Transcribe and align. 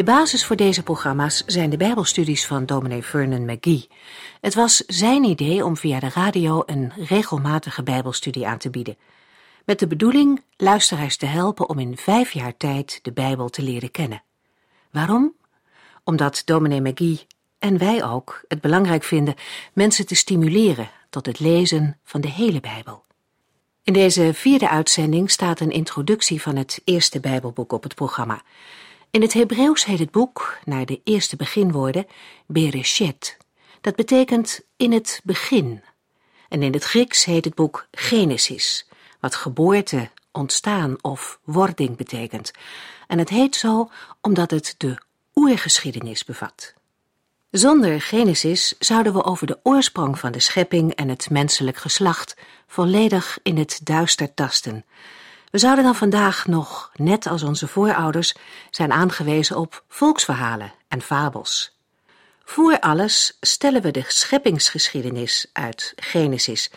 De 0.00 0.06
basis 0.06 0.44
voor 0.46 0.56
deze 0.56 0.82
programma's 0.82 1.42
zijn 1.46 1.70
de 1.70 1.76
Bijbelstudies 1.76 2.46
van 2.46 2.66
dominee 2.66 3.02
Vernon 3.02 3.44
McGee. 3.44 3.88
Het 4.40 4.54
was 4.54 4.76
zijn 4.76 5.24
idee 5.24 5.64
om 5.64 5.76
via 5.76 6.00
de 6.00 6.08
radio 6.14 6.62
een 6.66 6.92
regelmatige 6.96 7.82
Bijbelstudie 7.82 8.46
aan 8.46 8.58
te 8.58 8.70
bieden. 8.70 8.96
Met 9.64 9.78
de 9.78 9.86
bedoeling 9.86 10.42
luisteraars 10.56 11.16
te 11.16 11.26
helpen 11.26 11.68
om 11.68 11.78
in 11.78 11.96
vijf 11.96 12.32
jaar 12.32 12.56
tijd 12.56 12.98
de 13.02 13.12
Bijbel 13.12 13.48
te 13.48 13.62
leren 13.62 13.90
kennen. 13.90 14.22
Waarom? 14.90 15.34
Omdat 16.04 16.42
dominee 16.44 16.80
McGee 16.80 17.26
en 17.58 17.78
wij 17.78 18.04
ook 18.04 18.44
het 18.48 18.60
belangrijk 18.60 19.02
vinden 19.02 19.34
mensen 19.72 20.06
te 20.06 20.14
stimuleren 20.14 20.90
tot 21.10 21.26
het 21.26 21.40
lezen 21.40 21.98
van 22.04 22.20
de 22.20 22.28
hele 22.28 22.60
Bijbel. 22.60 23.04
In 23.82 23.92
deze 23.92 24.34
vierde 24.34 24.68
uitzending 24.68 25.30
staat 25.30 25.60
een 25.60 25.70
introductie 25.70 26.42
van 26.42 26.56
het 26.56 26.80
eerste 26.84 27.20
Bijbelboek 27.20 27.72
op 27.72 27.82
het 27.82 27.94
programma. 27.94 28.42
In 29.10 29.22
het 29.22 29.32
Hebreeuws 29.32 29.84
heet 29.84 29.98
het 29.98 30.10
boek, 30.10 30.58
naar 30.64 30.86
de 30.86 31.00
eerste 31.04 31.36
beginwoorden, 31.36 32.06
Bereshet. 32.46 33.36
Dat 33.80 33.96
betekent 33.96 34.60
in 34.76 34.92
het 34.92 35.20
begin. 35.24 35.82
En 36.48 36.62
in 36.62 36.72
het 36.72 36.84
Grieks 36.84 37.24
heet 37.24 37.44
het 37.44 37.54
boek 37.54 37.86
Genesis, 37.90 38.88
wat 39.20 39.34
geboorte, 39.34 40.10
ontstaan 40.32 40.96
of 41.00 41.40
wording 41.44 41.96
betekent. 41.96 42.50
En 43.06 43.18
het 43.18 43.28
heet 43.28 43.56
zo 43.56 43.90
omdat 44.20 44.50
het 44.50 44.74
de 44.78 44.98
oergeschiedenis 45.34 46.24
bevat. 46.24 46.74
Zonder 47.50 48.00
Genesis 48.00 48.78
zouden 48.78 49.12
we 49.12 49.24
over 49.24 49.46
de 49.46 49.58
oorsprong 49.62 50.18
van 50.18 50.32
de 50.32 50.40
schepping 50.40 50.94
en 50.94 51.08
het 51.08 51.30
menselijk 51.30 51.76
geslacht 51.76 52.36
volledig 52.66 53.38
in 53.42 53.56
het 53.56 53.80
duister 53.84 54.34
tasten. 54.34 54.84
We 55.50 55.58
zouden 55.58 55.84
dan 55.84 55.94
vandaag 55.94 56.46
nog, 56.46 56.90
net 56.94 57.26
als 57.26 57.42
onze 57.42 57.68
voorouders, 57.68 58.34
zijn 58.70 58.92
aangewezen 58.92 59.56
op 59.56 59.84
volksverhalen 59.88 60.72
en 60.88 61.02
fabels. 61.02 61.78
Voor 62.44 62.80
alles 62.80 63.36
stellen 63.40 63.82
we 63.82 63.90
de 63.90 64.04
scheppingsgeschiedenis 64.06 65.50
uit 65.52 65.92
Genesis, 65.96 66.70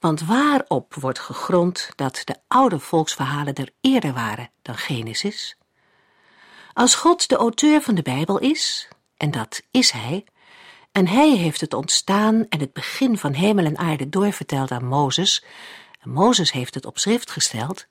want 0.00 0.24
waarop 0.24 0.94
wordt 0.94 1.18
gegrond 1.18 1.90
dat 1.94 2.22
de 2.24 2.36
oude 2.48 2.78
volksverhalen 2.78 3.54
er 3.54 3.70
eerder 3.80 4.12
waren 4.12 4.50
dan 4.62 4.76
Genesis? 4.76 5.56
Als 6.72 6.94
God 6.94 7.28
de 7.28 7.36
auteur 7.36 7.82
van 7.82 7.94
de 7.94 8.02
Bijbel 8.02 8.38
is, 8.38 8.88
en 9.16 9.30
dat 9.30 9.62
is 9.70 9.90
Hij, 9.90 10.24
en 10.92 11.08
Hij 11.08 11.30
heeft 11.30 11.60
het 11.60 11.74
ontstaan 11.74 12.46
en 12.48 12.60
het 12.60 12.72
begin 12.72 13.18
van 13.18 13.32
hemel 13.32 13.64
en 13.64 13.78
aarde 13.78 14.08
doorverteld 14.08 14.70
aan 14.70 14.86
Mozes, 14.86 15.44
en 16.00 16.10
Mozes 16.10 16.52
heeft 16.52 16.74
het 16.74 16.86
op 16.86 16.98
schrift 16.98 17.30
gesteld, 17.30 17.86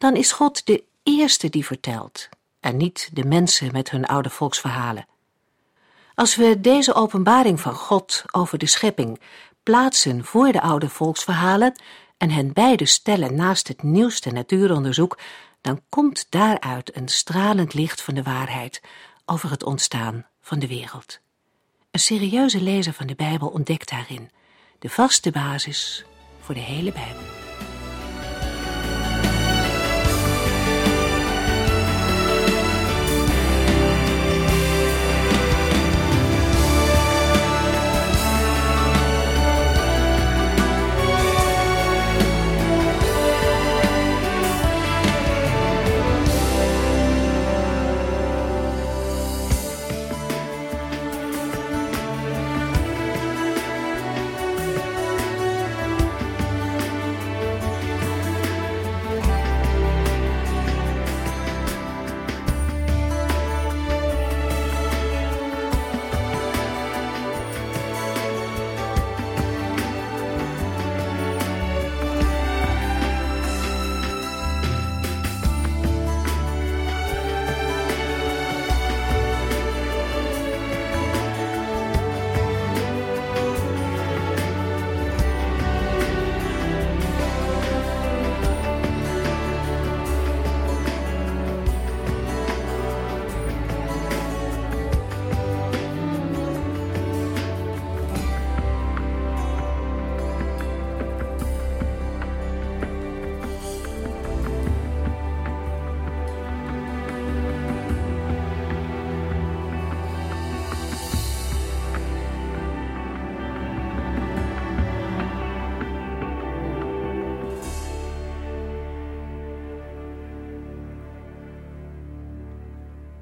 dan 0.00 0.16
is 0.16 0.32
God 0.32 0.66
de 0.66 0.84
eerste 1.02 1.48
die 1.48 1.66
vertelt, 1.66 2.28
en 2.60 2.76
niet 2.76 3.10
de 3.12 3.24
mensen 3.24 3.72
met 3.72 3.90
hun 3.90 4.06
oude 4.06 4.30
volksverhalen. 4.30 5.06
Als 6.14 6.36
we 6.36 6.60
deze 6.60 6.94
openbaring 6.94 7.60
van 7.60 7.74
God 7.74 8.24
over 8.30 8.58
de 8.58 8.66
schepping 8.66 9.20
plaatsen 9.62 10.24
voor 10.24 10.52
de 10.52 10.60
oude 10.60 10.88
volksverhalen 10.88 11.80
en 12.16 12.30
hen 12.30 12.52
beide 12.52 12.86
stellen 12.86 13.34
naast 13.34 13.68
het 13.68 13.82
nieuwste 13.82 14.30
natuuronderzoek, 14.30 15.18
dan 15.60 15.80
komt 15.88 16.26
daaruit 16.30 16.96
een 16.96 17.08
stralend 17.08 17.74
licht 17.74 18.02
van 18.02 18.14
de 18.14 18.22
waarheid 18.22 18.80
over 19.24 19.50
het 19.50 19.62
ontstaan 19.62 20.26
van 20.40 20.58
de 20.58 20.66
wereld. 20.66 21.20
Een 21.90 22.00
serieuze 22.00 22.62
lezer 22.62 22.92
van 22.92 23.06
de 23.06 23.14
Bijbel 23.14 23.48
ontdekt 23.48 23.90
daarin 23.90 24.30
de 24.78 24.88
vaste 24.88 25.30
basis 25.30 26.04
voor 26.40 26.54
de 26.54 26.60
hele 26.60 26.92
Bijbel. 26.92 27.40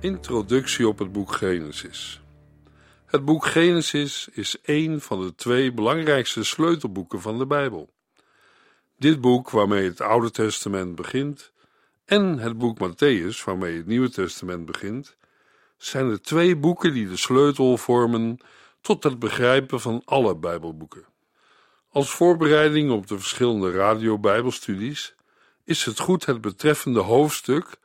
Introductie 0.08 0.88
op 0.88 0.98
het 0.98 1.12
boek 1.12 1.32
Genesis. 1.32 2.20
Het 3.06 3.24
boek 3.24 3.46
Genesis 3.46 4.28
is 4.32 4.60
één 4.60 5.00
van 5.00 5.26
de 5.26 5.34
twee 5.34 5.72
belangrijkste 5.72 6.44
sleutelboeken 6.44 7.20
van 7.20 7.38
de 7.38 7.46
Bijbel. 7.46 7.90
Dit 8.96 9.20
boek, 9.20 9.50
waarmee 9.50 9.84
het 9.84 10.00
Oude 10.00 10.30
Testament 10.30 10.94
begint, 10.94 11.52
en 12.04 12.38
het 12.38 12.58
boek 12.58 12.78
Matthäus, 12.78 13.44
waarmee 13.44 13.76
het 13.76 13.86
Nieuwe 13.86 14.10
Testament 14.10 14.66
begint, 14.66 15.16
zijn 15.76 16.08
de 16.08 16.20
twee 16.20 16.56
boeken 16.56 16.92
die 16.92 17.08
de 17.08 17.16
sleutel 17.16 17.76
vormen 17.76 18.38
tot 18.80 19.04
het 19.04 19.18
begrijpen 19.18 19.80
van 19.80 20.02
alle 20.04 20.36
Bijbelboeken. 20.36 21.04
Als 21.88 22.10
voorbereiding 22.10 22.90
op 22.90 23.06
de 23.06 23.18
verschillende 23.18 23.70
radio-Bijbelstudies 23.70 25.14
is 25.64 25.84
het 25.84 25.98
goed 25.98 26.24
het 26.24 26.40
betreffende 26.40 27.00
hoofdstuk 27.00 27.78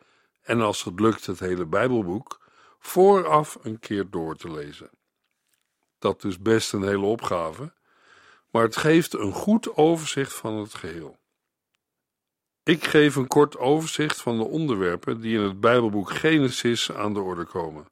en 0.43 0.61
als 0.61 0.83
het 0.83 0.99
lukt 0.99 1.25
het 1.25 1.39
hele 1.39 1.65
Bijbelboek, 1.65 2.39
vooraf 2.79 3.57
een 3.61 3.79
keer 3.79 4.09
door 4.09 4.35
te 4.35 4.51
lezen. 4.51 4.89
Dat 5.99 6.23
is 6.23 6.39
best 6.39 6.73
een 6.73 6.83
hele 6.83 7.05
opgave, 7.05 7.73
maar 8.49 8.63
het 8.63 8.77
geeft 8.77 9.13
een 9.13 9.33
goed 9.33 9.75
overzicht 9.75 10.33
van 10.33 10.57
het 10.57 10.73
geheel. 10.73 11.17
Ik 12.63 12.83
geef 12.83 13.15
een 13.15 13.27
kort 13.27 13.57
overzicht 13.57 14.21
van 14.21 14.37
de 14.37 14.43
onderwerpen 14.43 15.21
die 15.21 15.37
in 15.37 15.43
het 15.43 15.59
Bijbelboek 15.59 16.11
Genesis 16.11 16.91
aan 16.91 17.13
de 17.13 17.19
orde 17.19 17.45
komen. 17.45 17.85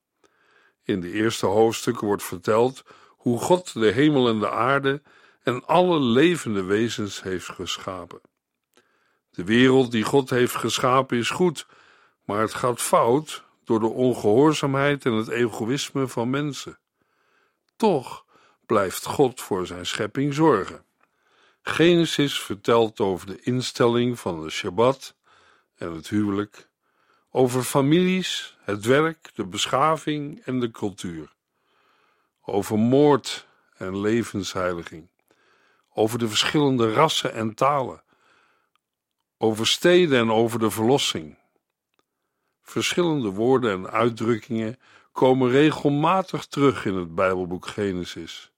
In 0.83 1.01
de 1.01 1.11
eerste 1.11 1.45
hoofdstukken 1.45 2.07
wordt 2.07 2.23
verteld 2.23 2.83
hoe 3.07 3.39
God 3.39 3.73
de 3.73 3.91
hemel 3.91 4.27
en 4.27 4.39
de 4.39 4.49
aarde 4.49 5.01
en 5.43 5.65
alle 5.65 5.99
levende 5.99 6.63
wezens 6.63 7.23
heeft 7.23 7.49
geschapen. 7.49 8.21
De 9.29 9.43
wereld 9.43 9.91
die 9.91 10.03
God 10.03 10.29
heeft 10.29 10.55
geschapen 10.55 11.17
is 11.17 11.29
goed, 11.29 11.67
maar 12.31 12.41
het 12.41 12.53
gaat 12.53 12.81
fout 12.81 13.43
door 13.63 13.79
de 13.79 13.87
ongehoorzaamheid 13.87 15.05
en 15.05 15.13
het 15.13 15.27
egoïsme 15.27 16.07
van 16.07 16.29
mensen. 16.29 16.79
Toch 17.75 18.25
blijft 18.65 19.05
God 19.05 19.41
voor 19.41 19.67
zijn 19.67 19.85
schepping 19.85 20.33
zorgen. 20.33 20.85
Genesis 21.61 22.39
vertelt 22.39 22.99
over 22.99 23.27
de 23.27 23.41
instelling 23.41 24.19
van 24.19 24.41
de 24.41 24.49
Shabbat 24.49 25.15
en 25.75 25.93
het 25.93 26.07
huwelijk, 26.07 26.69
over 27.31 27.63
families, 27.63 28.57
het 28.61 28.85
werk, 28.85 29.29
de 29.33 29.45
beschaving 29.45 30.41
en 30.45 30.59
de 30.59 30.71
cultuur, 30.71 31.35
over 32.41 32.79
moord 32.79 33.47
en 33.77 33.99
levensheiliging, 33.99 35.09
over 35.93 36.19
de 36.19 36.27
verschillende 36.27 36.93
rassen 36.93 37.33
en 37.33 37.53
talen, 37.53 38.03
over 39.37 39.67
steden 39.67 40.19
en 40.19 40.31
over 40.31 40.59
de 40.59 40.71
verlossing. 40.71 41.39
Verschillende 42.71 43.29
woorden 43.29 43.71
en 43.71 43.91
uitdrukkingen 43.91 44.79
komen 45.11 45.49
regelmatig 45.49 46.45
terug 46.45 46.85
in 46.85 46.95
het 46.95 47.15
Bijbelboek 47.15 47.67
Genesis. 47.67 48.51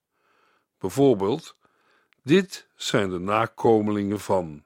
Bijvoorbeeld, 0.79 1.55
dit 2.23 2.67
zijn 2.75 3.09
de 3.09 3.19
nakomelingen 3.19 4.19
van. 4.19 4.63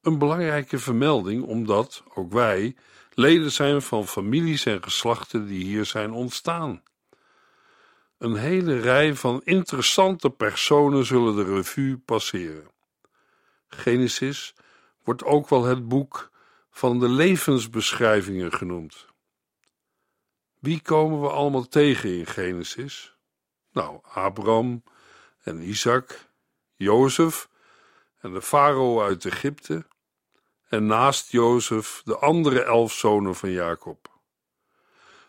Een 0.00 0.18
belangrijke 0.18 0.78
vermelding 0.78 1.44
omdat 1.44 2.02
ook 2.14 2.32
wij 2.32 2.76
leden 3.10 3.52
zijn 3.52 3.82
van 3.82 4.06
families 4.06 4.66
en 4.66 4.82
geslachten 4.82 5.46
die 5.46 5.64
hier 5.64 5.84
zijn 5.84 6.12
ontstaan. 6.12 6.82
Een 8.18 8.36
hele 8.36 8.80
rij 8.80 9.14
van 9.14 9.40
interessante 9.44 10.30
personen 10.30 11.04
zullen 11.04 11.36
de 11.36 11.54
revue 11.54 11.98
passeren. 11.98 12.70
Genesis 13.68 14.54
wordt 15.04 15.24
ook 15.24 15.48
wel 15.48 15.64
het 15.64 15.88
boek 15.88 16.30
van 16.72 16.98
de 16.98 17.08
levensbeschrijvingen 17.08 18.52
genoemd. 18.52 19.06
Wie 20.58 20.80
komen 20.80 21.20
we 21.20 21.28
allemaal 21.28 21.68
tegen 21.68 22.18
in 22.18 22.26
Genesis? 22.26 23.16
Nou, 23.72 24.00
Abraham 24.02 24.82
en 25.42 25.68
Isaac, 25.68 26.28
Jozef 26.74 27.48
en 28.20 28.32
de 28.32 28.42
farao 28.42 29.02
uit 29.02 29.24
Egypte, 29.24 29.86
en 30.68 30.86
naast 30.86 31.30
Jozef 31.30 32.02
de 32.04 32.16
andere 32.18 32.62
elf 32.62 32.92
zonen 32.92 33.34
van 33.34 33.50
Jacob. 33.50 34.10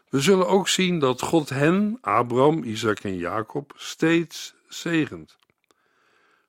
We 0.09 0.21
zullen 0.21 0.47
ook 0.47 0.67
zien 0.67 0.99
dat 0.99 1.21
God 1.21 1.49
hen, 1.49 1.97
Abraham, 2.01 2.63
Isaac 2.63 2.99
en 2.99 3.17
Jacob, 3.17 3.73
steeds 3.75 4.55
zegent. 4.67 5.37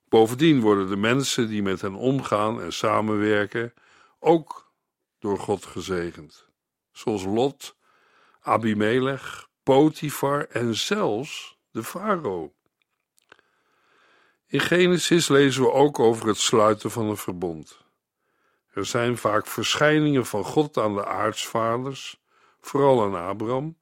Bovendien 0.09 0.61
worden 0.61 0.89
de 0.89 0.97
mensen 0.97 1.49
die 1.49 1.63
met 1.63 1.81
hen 1.81 1.95
omgaan 1.95 2.63
en 2.63 2.73
samenwerken 2.73 3.75
ook 4.19 4.64
door 5.25 5.39
God 5.39 5.65
gezegend, 5.65 6.47
zoals 6.93 7.25
Lot, 7.25 7.77
Abimelech, 8.41 9.49
Potifar 9.63 10.47
en 10.47 10.75
zelfs 10.75 11.59
de 11.71 11.85
farao. 11.85 12.53
In 14.47 14.61
Genesis 14.61 15.29
lezen 15.29 15.63
we 15.63 15.73
ook 15.73 15.99
over 15.99 16.29
het 16.29 16.37
sluiten 16.37 16.91
van 16.91 17.05
een 17.05 17.17
verbond. 17.17 17.79
Er 18.71 18.87
zijn 18.87 19.17
vaak 19.17 19.47
verschijningen 19.47 20.27
van 20.27 20.45
God 20.45 20.77
aan 20.77 20.95
de 20.95 21.07
aartsvaders, 21.07 22.21
vooral 22.61 23.03
aan 23.03 23.29
Abraham, 23.29 23.79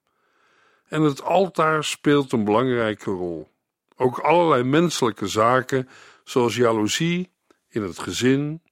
en 0.89 1.03
het 1.03 1.23
altaar 1.23 1.85
speelt 1.85 2.33
een 2.33 2.44
belangrijke 2.44 3.11
rol. 3.11 3.50
Ook 3.97 4.19
allerlei 4.19 4.62
menselijke 4.62 5.27
zaken, 5.27 5.89
zoals 6.25 6.56
jaloezie 6.56 7.33
in 7.69 7.83
het 7.83 7.99
gezin, 7.99 8.62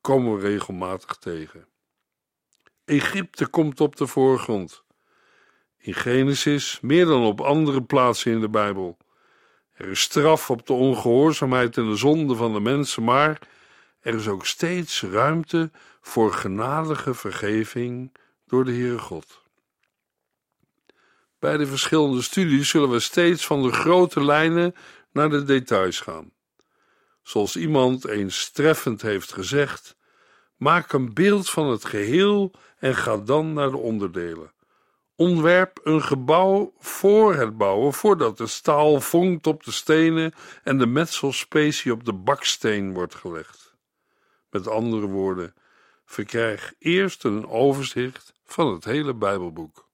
komen 0.00 0.36
we 0.36 0.48
regelmatig 0.48 1.16
tegen. 1.16 1.68
Egypte 2.86 3.46
komt 3.46 3.80
op 3.80 3.96
de 3.96 4.06
voorgrond. 4.06 4.82
In 5.78 5.94
Genesis 5.94 6.78
meer 6.80 7.06
dan 7.06 7.24
op 7.24 7.40
andere 7.40 7.82
plaatsen 7.82 8.32
in 8.32 8.40
de 8.40 8.48
Bijbel. 8.48 8.96
Er 9.72 9.88
is 9.88 10.00
straf 10.00 10.50
op 10.50 10.66
de 10.66 10.72
ongehoorzaamheid 10.72 11.76
en 11.76 11.88
de 11.88 11.96
zonde 11.96 12.34
van 12.34 12.52
de 12.52 12.60
mensen, 12.60 13.04
maar 13.04 13.48
er 14.00 14.14
is 14.14 14.28
ook 14.28 14.46
steeds 14.46 15.02
ruimte 15.02 15.70
voor 16.00 16.32
genadige 16.32 17.14
vergeving 17.14 18.16
door 18.46 18.64
de 18.64 18.72
Heere 18.72 18.98
God. 18.98 19.40
Bij 21.38 21.56
de 21.56 21.66
verschillende 21.66 22.22
studies 22.22 22.68
zullen 22.68 22.90
we 22.90 23.00
steeds 23.00 23.46
van 23.46 23.62
de 23.62 23.72
grote 23.72 24.24
lijnen 24.24 24.74
naar 25.12 25.30
de 25.30 25.44
details 25.44 26.00
gaan. 26.00 26.32
Zoals 27.22 27.56
iemand 27.56 28.06
eens 28.06 28.50
treffend 28.50 29.02
heeft 29.02 29.32
gezegd: 29.32 29.95
maak 30.56 30.92
een 30.92 31.14
beeld 31.14 31.50
van 31.50 31.70
het 31.70 31.84
geheel 31.84 32.52
en 32.78 32.94
ga 32.94 33.16
dan 33.16 33.52
naar 33.52 33.70
de 33.70 33.76
onderdelen. 33.76 34.52
Ontwerp 35.16 35.80
een 35.82 36.02
gebouw 36.02 36.72
voor 36.78 37.34
het 37.34 37.56
bouwen, 37.56 37.92
voordat 37.92 38.38
de 38.38 38.46
staal 38.46 39.00
vonkt 39.00 39.46
op 39.46 39.64
de 39.64 39.72
stenen 39.72 40.32
en 40.62 40.78
de 40.78 40.86
metselspecie 40.86 41.92
op 41.92 42.04
de 42.04 42.12
baksteen 42.12 42.94
wordt 42.94 43.14
gelegd. 43.14 43.74
Met 44.50 44.68
andere 44.68 45.06
woorden, 45.06 45.54
verkrijg 46.04 46.74
eerst 46.78 47.24
een 47.24 47.48
overzicht 47.48 48.32
van 48.44 48.72
het 48.72 48.84
hele 48.84 49.14
Bijbelboek. 49.14 49.88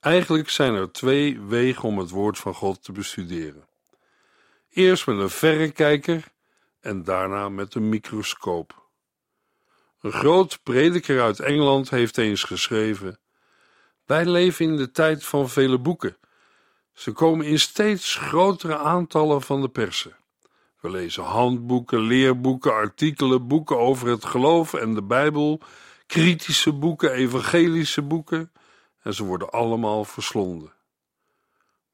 Eigenlijk 0.00 0.50
zijn 0.50 0.74
er 0.74 0.92
twee 0.92 1.40
wegen 1.40 1.82
om 1.82 1.98
het 1.98 2.10
woord 2.10 2.38
van 2.38 2.54
God 2.54 2.84
te 2.84 2.92
bestuderen. 2.92 3.66
Eerst 4.68 5.06
met 5.06 5.18
een 5.18 5.30
verrekijker 5.30 6.24
en 6.80 7.04
daarna 7.04 7.48
met 7.48 7.74
een 7.74 7.88
microscoop. 7.88 8.77
Een 10.00 10.12
groot 10.12 10.60
prediker 10.62 11.22
uit 11.22 11.40
Engeland 11.40 11.90
heeft 11.90 12.18
eens 12.18 12.42
geschreven: 12.42 13.18
Wij 14.06 14.26
leven 14.26 14.64
in 14.64 14.76
de 14.76 14.90
tijd 14.90 15.24
van 15.24 15.48
vele 15.48 15.78
boeken. 15.78 16.16
Ze 16.92 17.12
komen 17.12 17.46
in 17.46 17.58
steeds 17.58 18.14
grotere 18.14 18.76
aantallen 18.76 19.42
van 19.42 19.60
de 19.60 19.68
persen. 19.68 20.16
We 20.80 20.90
lezen 20.90 21.22
handboeken, 21.22 22.00
leerboeken, 22.00 22.72
artikelen, 22.72 23.46
boeken 23.46 23.78
over 23.78 24.08
het 24.08 24.24
geloof 24.24 24.74
en 24.74 24.94
de 24.94 25.02
Bijbel, 25.02 25.60
kritische 26.06 26.72
boeken, 26.72 27.12
evangelische 27.12 28.02
boeken, 28.02 28.52
en 29.02 29.14
ze 29.14 29.24
worden 29.24 29.50
allemaal 29.50 30.04
verslonden. 30.04 30.72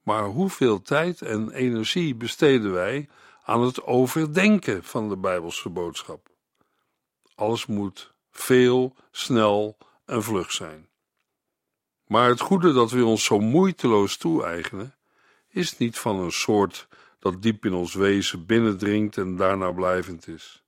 Maar 0.03 0.25
hoeveel 0.25 0.83
tijd 0.83 1.23
en 1.23 1.51
energie 1.51 2.15
besteden 2.15 2.73
wij 2.73 3.09
aan 3.45 3.63
het 3.63 3.83
overdenken 3.83 4.85
van 4.85 5.09
de 5.09 5.17
Bijbelse 5.17 5.69
boodschap? 5.69 6.34
Alles 7.35 7.67
moet 7.67 8.15
veel, 8.31 8.95
snel 9.11 9.77
en 10.05 10.23
vlug 10.23 10.53
zijn. 10.53 10.89
Maar 12.07 12.29
het 12.29 12.41
goede 12.41 12.73
dat 12.73 12.91
we 12.91 13.05
ons 13.05 13.25
zo 13.25 13.39
moeiteloos 13.39 14.17
toe-eigenen, 14.17 14.95
is 15.49 15.79
niet 15.79 15.99
van 15.99 16.21
een 16.21 16.33
soort 16.33 16.89
dat 17.19 17.43
diep 17.43 17.65
in 17.65 17.73
ons 17.73 17.95
wezen 17.95 18.47
binnendringt 18.47 19.17
en 19.17 19.37
daarna 19.37 19.73
blijvend 19.73 20.29
is. 20.29 20.65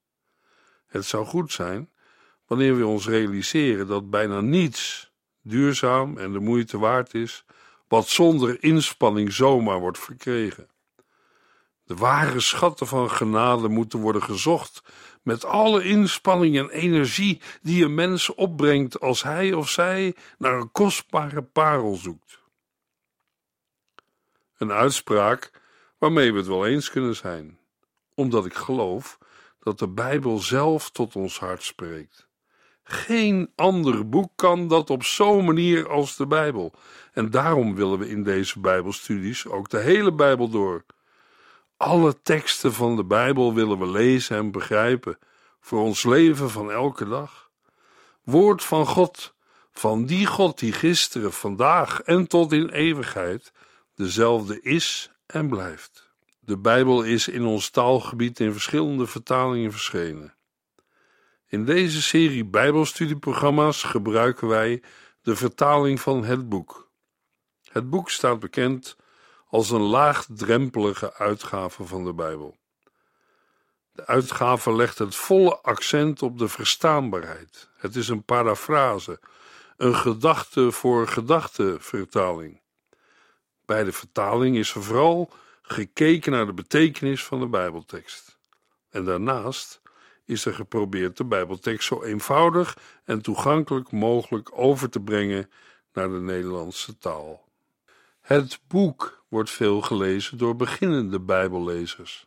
Het 0.87 1.05
zou 1.05 1.27
goed 1.27 1.53
zijn 1.53 1.91
wanneer 2.47 2.77
we 2.77 2.87
ons 2.87 3.07
realiseren 3.07 3.87
dat 3.87 4.11
bijna 4.11 4.41
niets 4.41 5.11
duurzaam 5.43 6.19
en 6.19 6.33
de 6.33 6.39
moeite 6.39 6.79
waard 6.79 7.15
is, 7.15 7.45
wat 7.89 8.09
zonder 8.09 8.63
inspanning 8.63 9.33
zomaar 9.33 9.79
wordt 9.79 9.99
verkregen. 9.99 10.69
De 11.85 11.95
ware 11.95 12.41
schatten 12.41 12.87
van 12.87 13.11
genade 13.11 13.69
moeten 13.69 13.99
worden 13.99 14.23
gezocht 14.23 14.83
met 15.27 15.45
alle 15.45 15.85
inspanning 15.85 16.59
en 16.59 16.71
energie 16.71 17.41
die 17.63 17.85
een 17.85 17.95
mens 17.95 18.35
opbrengt 18.35 19.01
als 19.01 19.23
hij 19.23 19.53
of 19.53 19.69
zij 19.69 20.15
naar 20.39 20.55
een 20.55 20.71
kostbare 20.73 21.43
parel 21.43 21.95
zoekt. 21.95 22.39
Een 24.59 24.73
uitspraak 24.73 25.51
waarmee 25.99 26.33
we 26.33 26.39
het 26.39 26.47
wel 26.47 26.67
eens 26.67 26.91
kunnen 26.91 27.17
zijn, 27.17 27.59
omdat 28.15 28.47
ik 28.47 28.55
geloof 28.55 29.19
dat 29.61 29.79
de 29.79 29.89
Bijbel 29.89 30.39
zelf 30.39 30.91
tot 30.91 31.17
ons 31.17 31.39
hart 31.39 31.63
spreekt. 31.63 32.29
Geen 32.83 33.53
ander 33.55 34.09
boek 34.09 34.31
kan 34.37 34.69
dat 34.69 34.91
op 34.91 35.03
zo'n 35.03 35.45
manier 35.45 35.89
als 35.89 36.17
de 36.17 36.27
Bijbel. 36.27 36.73
En 37.13 37.31
daarom 37.31 37.75
willen 37.75 37.99
we 37.99 38.09
in 38.09 38.23
deze 38.23 38.61
Bijbelstudies 38.61 39.47
ook 39.47 39.69
de 39.69 39.79
hele 39.79 40.13
Bijbel 40.13 40.49
door. 40.49 40.85
Alle 41.77 42.23
teksten 42.23 42.73
van 42.73 42.97
de 42.97 43.05
Bijbel 43.05 43.55
willen 43.55 43.79
we 43.79 43.87
lezen 43.87 44.37
en 44.37 44.51
begrijpen 44.51 45.19
voor 45.61 45.81
ons 45.81 46.05
leven 46.05 46.51
van 46.51 46.71
elke 46.71 47.09
dag. 47.09 47.51
Woord 48.23 48.65
van 48.65 48.87
God, 48.87 49.35
van 49.73 50.07
die 50.07 50.27
God 50.27 50.59
die 50.59 50.73
gisteren, 50.73 51.33
vandaag 51.33 52.01
en 52.01 52.27
tot 52.27 52.53
in 52.53 52.69
eeuwigheid 52.69 53.53
dezelfde 53.95 54.61
is 54.61 55.11
en 55.27 55.49
blijft. 55.49 56.11
De 56.39 56.59
Bijbel 56.59 57.03
is 57.03 57.29
in 57.29 57.45
ons 57.45 57.71
taalgebied 57.71 58.41
in 58.41 58.53
verschillende 58.53 59.07
vertalingen 59.07 59.71
verschenen. 59.71 60.35
In 61.47 61.65
deze 61.65 62.03
serie 62.03 62.45
Bijbelstudieprogramma's 62.45 63.83
gebruiken 63.83 64.49
wij 64.49 64.83
de 65.23 65.37
vertaling 65.37 66.01
van 66.01 66.25
het 66.25 66.49
boek. 66.49 66.91
Het 67.73 67.91
boek 67.91 68.11
staat 68.11 68.41
bekend 68.41 68.97
als 69.49 69.71
een 69.71 69.83
laagdrempelige 69.83 71.15
uitgave 71.15 71.85
van 71.85 72.05
de 72.05 72.15
Bijbel. 72.15 72.57
De 73.93 74.07
uitgave 74.07 74.75
legt 74.75 74.99
het 74.99 75.17
volle 75.17 75.61
accent 75.61 76.23
op 76.23 76.39
de 76.39 76.49
verstaanbaarheid. 76.49 77.69
Het 77.77 77.97
is 77.97 78.09
een 78.09 78.23
parafrase, 78.23 79.21
een 79.77 79.95
gedachte 79.95 80.73
voor 80.73 81.09
gedachte 81.09 81.77
vertaling. 81.81 82.61
Bij 83.65 83.85
de 83.85 83.93
vertaling 83.93 84.57
is 84.57 84.75
er 84.75 84.83
vooral 84.83 85.31
gekeken 85.63 86.33
naar 86.33 86.47
de 86.47 86.53
betekenis 86.53 87.25
van 87.25 87.41
de 87.41 87.47
Bijbeltekst. 87.47 88.39
En 88.91 89.05
daarnaast 89.05 89.81
is 90.25 90.45
er 90.45 90.55
geprobeerd 90.55 91.17
de 91.17 91.25
Bijbeltekst 91.25 91.89
zo 91.89 92.03
eenvoudig 92.03 92.79
en 93.05 93.23
toegankelijk 93.23 93.91
mogelijk 93.91 94.51
over 94.53 94.91
te 94.91 95.01
brengen 95.01 95.51
naar 95.93 96.09
de 96.09 96.21
Nederlandse 96.21 96.99
taal. 96.99 97.45
Het 98.21 98.61
boek 98.69 99.25
wordt 99.37 99.51
veel 99.51 99.81
gelezen 99.81 100.39
door 100.39 100.57
beginnende 100.57 101.21
Bijbellezers. 101.21 102.27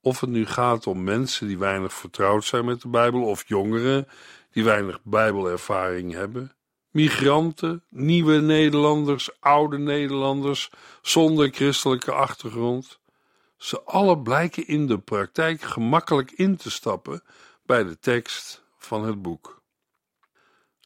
Of 0.00 0.20
het 0.20 0.30
nu 0.30 0.46
gaat 0.46 0.86
om 0.86 1.04
mensen 1.04 1.46
die 1.46 1.58
weinig 1.58 1.92
vertrouwd 1.92 2.44
zijn 2.44 2.64
met 2.64 2.80
de 2.82 2.88
Bijbel, 2.88 3.22
of 3.22 3.48
jongeren 3.48 4.08
die 4.50 4.64
weinig 4.64 5.00
Bijbelervaring 5.02 6.12
hebben, 6.12 6.56
migranten, 6.90 7.84
nieuwe 7.88 8.40
Nederlanders, 8.40 9.40
oude 9.40 9.78
Nederlanders 9.78 10.70
zonder 11.02 11.48
christelijke 11.48 12.12
achtergrond. 12.12 13.00
Ze 13.56 13.82
alle 13.82 14.18
blijken 14.18 14.66
in 14.66 14.86
de 14.86 14.98
praktijk 14.98 15.60
gemakkelijk 15.60 16.30
in 16.30 16.56
te 16.56 16.70
stappen 16.70 17.22
bij 17.64 17.84
de 17.84 17.98
tekst 17.98 18.64
van 18.78 19.04
het 19.04 19.22
boek. 19.22 19.62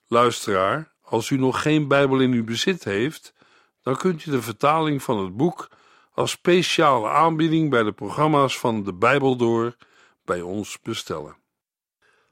Luisteraar, 0.07 0.93
als 1.03 1.31
u 1.31 1.37
nog 1.37 1.63
geen 1.63 1.89
Bijbel 1.89 2.21
in 2.21 2.33
uw 2.33 2.45
bezit 2.45 2.85
heeft, 2.85 3.39
dan 3.83 3.97
kunt 3.97 4.27
u 4.27 4.31
de 4.31 4.43
vertaling 4.43 5.03
van 5.03 5.19
het 5.25 5.37
boek 5.37 5.69
als 6.13 6.31
speciale 6.31 7.09
aanbieding 7.09 7.71
bij 7.71 7.83
de 7.83 7.93
programma's 7.93 8.59
van 8.59 8.83
de 8.83 8.93
Bijbel 8.93 9.37
door 9.37 9.77
bij 10.25 10.41
ons 10.41 10.81
bestellen. 10.81 11.37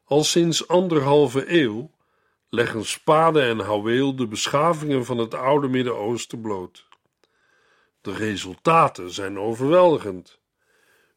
Al 0.05 0.25
sinds 0.25 0.69
anderhalve 0.69 1.61
eeuw 1.61 1.90
leggen 2.49 2.85
spade 2.85 3.43
en 3.43 3.59
houweel 3.59 4.17
de 4.17 4.26
beschavingen 4.26 5.05
van 5.05 5.19
het 5.19 5.35
oude 5.35 5.69
Midden-Oosten 5.69 6.40
bloot. 6.40 6.87
De 8.00 8.12
resultaten 8.12 9.11
zijn 9.11 9.38
overweldigend. 9.38 10.40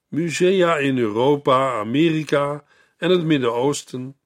Musea 0.07 0.77
in 0.77 0.97
Europa, 0.97 1.79
Amerika 1.79 2.63
en 2.97 3.09
het 3.09 3.23
Midden-Oosten 3.23 4.17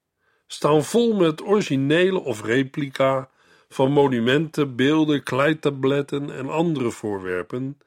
staan 0.46 0.84
vol 0.84 1.14
met 1.14 1.42
originele 1.42 2.18
of 2.18 2.42
replica 2.42 3.30
van 3.68 3.92
monumenten, 3.92 4.76
beelden, 4.76 5.22
kleitabletten 5.22 6.36
en 6.36 6.48
andere 6.48 6.90
voorwerpen 6.90 7.78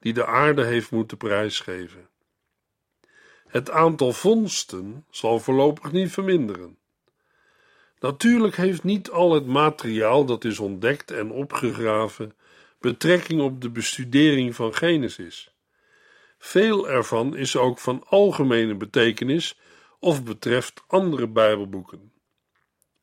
die 0.00 0.12
de 0.12 0.26
aarde 0.26 0.64
heeft 0.64 0.90
moeten 0.90 1.16
prijsgeven. 1.16 2.08
Het 3.46 3.70
aantal 3.70 4.12
vondsten 4.12 5.04
zal 5.10 5.38
voorlopig 5.38 5.92
niet 5.92 6.12
verminderen. 6.12 6.78
Natuurlijk 7.98 8.56
heeft 8.56 8.82
niet 8.82 9.10
al 9.10 9.32
het 9.32 9.46
materiaal 9.46 10.24
dat 10.24 10.44
is 10.44 10.58
ontdekt 10.58 11.10
en 11.10 11.30
opgegraven 11.30 12.34
betrekking 12.80 13.40
op 13.40 13.60
de 13.60 13.70
bestudering 13.70 14.54
van 14.54 14.74
Genesis. 14.74 15.54
Veel 16.38 16.88
ervan 16.88 17.36
is 17.36 17.56
ook 17.56 17.78
van 17.78 18.04
algemene 18.08 18.74
betekenis 18.74 19.58
of 19.98 20.24
betreft 20.24 20.82
andere 20.86 21.28
Bijbelboeken. 21.28 22.12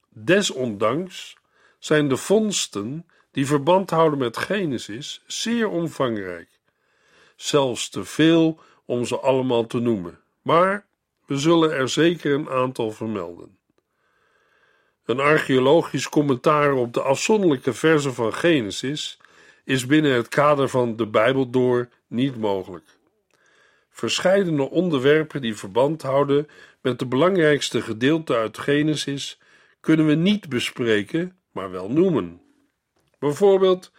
Desondanks 0.09 1.37
zijn 1.83 2.07
de 2.07 2.17
vondsten 2.17 3.05
die 3.31 3.45
verband 3.45 3.89
houden 3.89 4.19
met 4.19 4.37
Genesis 4.37 5.21
zeer 5.27 5.69
omvangrijk, 5.69 6.49
zelfs 7.35 7.89
te 7.89 8.03
veel 8.03 8.59
om 8.85 9.05
ze 9.05 9.19
allemaal 9.19 9.67
te 9.67 9.79
noemen, 9.79 10.19
maar 10.41 10.85
we 11.25 11.37
zullen 11.37 11.71
er 11.71 11.89
zeker 11.89 12.33
een 12.33 12.49
aantal 12.49 12.91
vermelden. 12.91 13.57
Een 15.05 15.19
archeologisch 15.19 16.09
commentaar 16.09 16.73
op 16.73 16.93
de 16.93 17.01
afzonderlijke 17.01 17.73
versen 17.73 18.13
van 18.13 18.33
Genesis 18.33 19.17
is 19.63 19.85
binnen 19.85 20.11
het 20.11 20.27
kader 20.27 20.69
van 20.69 20.95
de 20.95 21.07
Bijbel 21.07 21.49
door 21.49 21.89
niet 22.07 22.37
mogelijk. 22.37 22.85
Verscheidene 23.89 24.69
onderwerpen 24.69 25.41
die 25.41 25.55
verband 25.55 26.01
houden 26.01 26.47
met 26.81 26.99
de 26.99 27.05
belangrijkste 27.05 27.81
gedeelten 27.81 28.35
uit 28.35 28.57
Genesis 28.57 29.39
kunnen 29.79 30.05
we 30.05 30.15
niet 30.15 30.49
bespreken, 30.49 31.37
maar 31.53 31.71
wel 31.71 31.89
noemen. 31.89 32.41
Bijvoorbeeld 33.19 33.91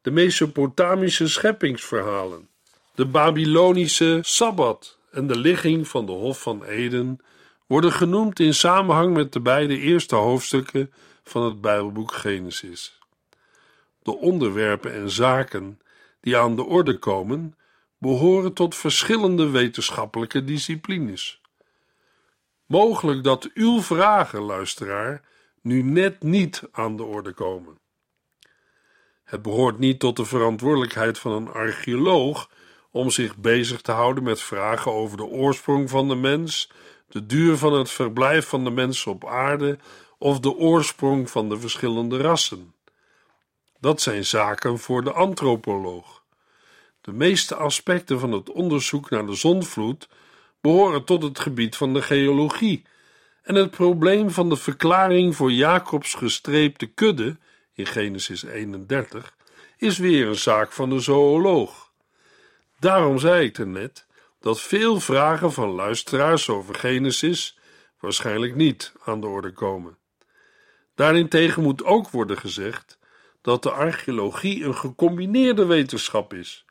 de 0.00 0.10
Mesopotamische 0.10 1.28
scheppingsverhalen, 1.28 2.48
de 2.94 3.06
Babylonische 3.06 4.18
Sabbat 4.22 4.98
en 5.10 5.26
de 5.26 5.38
ligging 5.38 5.88
van 5.88 6.06
de 6.06 6.12
Hof 6.12 6.42
van 6.42 6.64
Eden 6.64 7.20
worden 7.66 7.92
genoemd 7.92 8.40
in 8.40 8.54
samenhang 8.54 9.14
met 9.14 9.32
de 9.32 9.40
beide 9.40 9.78
eerste 9.78 10.14
hoofdstukken 10.14 10.92
van 11.22 11.44
het 11.44 11.60
Bijbelboek 11.60 12.12
Genesis. 12.12 12.98
De 14.02 14.16
onderwerpen 14.16 14.92
en 14.92 15.10
zaken 15.10 15.80
die 16.20 16.36
aan 16.36 16.56
de 16.56 16.64
orde 16.64 16.98
komen, 16.98 17.56
behoren 17.98 18.52
tot 18.52 18.74
verschillende 18.74 19.48
wetenschappelijke 19.50 20.44
disciplines. 20.44 21.40
Mogelijk 22.66 23.24
dat 23.24 23.50
uw 23.54 23.80
vragen, 23.82 24.40
luisteraar, 24.40 25.22
nu 25.68 25.82
net 25.82 26.22
niet 26.22 26.62
aan 26.72 26.96
de 26.96 27.02
orde 27.02 27.32
komen. 27.32 27.78
Het 29.24 29.42
behoort 29.42 29.78
niet 29.78 29.98
tot 29.98 30.16
de 30.16 30.24
verantwoordelijkheid 30.24 31.18
van 31.18 31.32
een 31.32 31.48
archeoloog 31.48 32.50
om 32.90 33.10
zich 33.10 33.36
bezig 33.36 33.80
te 33.80 33.92
houden 33.92 34.22
met 34.22 34.40
vragen 34.40 34.92
over 34.92 35.16
de 35.16 35.24
oorsprong 35.24 35.90
van 35.90 36.08
de 36.08 36.14
mens, 36.14 36.70
de 37.08 37.26
duur 37.26 37.56
van 37.56 37.72
het 37.72 37.90
verblijf 37.90 38.48
van 38.48 38.64
de 38.64 38.70
mensen 38.70 39.12
op 39.12 39.26
aarde 39.26 39.78
of 40.18 40.40
de 40.40 40.56
oorsprong 40.56 41.30
van 41.30 41.48
de 41.48 41.60
verschillende 41.60 42.16
rassen. 42.16 42.74
Dat 43.80 44.00
zijn 44.00 44.24
zaken 44.24 44.78
voor 44.78 45.04
de 45.04 45.12
antropoloog. 45.12 46.22
De 47.00 47.12
meeste 47.12 47.54
aspecten 47.54 48.20
van 48.20 48.32
het 48.32 48.50
onderzoek 48.50 49.10
naar 49.10 49.26
de 49.26 49.34
zonvloed 49.34 50.08
behoren 50.60 51.04
tot 51.04 51.22
het 51.22 51.38
gebied 51.38 51.76
van 51.76 51.92
de 51.92 52.02
geologie 52.02 52.84
en 53.48 53.54
het 53.54 53.70
probleem 53.70 54.30
van 54.30 54.48
de 54.48 54.56
verklaring 54.56 55.36
voor 55.36 55.52
Jacobs 55.52 56.14
gestreepte 56.14 56.86
kudde 56.86 57.36
in 57.72 57.86
Genesis 57.86 58.42
31 58.42 59.34
is 59.76 59.98
weer 59.98 60.26
een 60.26 60.36
zaak 60.36 60.72
van 60.72 60.90
de 60.90 61.00
zooloog. 61.00 61.92
Daarom 62.78 63.18
zei 63.18 63.46
ik 63.46 63.58
er 63.58 63.66
net 63.66 64.06
dat 64.40 64.60
veel 64.60 65.00
vragen 65.00 65.52
van 65.52 65.68
luisteraars 65.68 66.48
over 66.48 66.74
Genesis 66.74 67.58
waarschijnlijk 68.00 68.54
niet 68.54 68.92
aan 69.04 69.20
de 69.20 69.26
orde 69.26 69.52
komen. 69.52 69.98
Daarentegen 70.94 71.62
moet 71.62 71.84
ook 71.84 72.10
worden 72.10 72.38
gezegd 72.38 72.98
dat 73.42 73.62
de 73.62 73.70
archeologie 73.70 74.64
een 74.64 74.76
gecombineerde 74.76 75.66
wetenschap 75.66 76.34
is. 76.34 76.64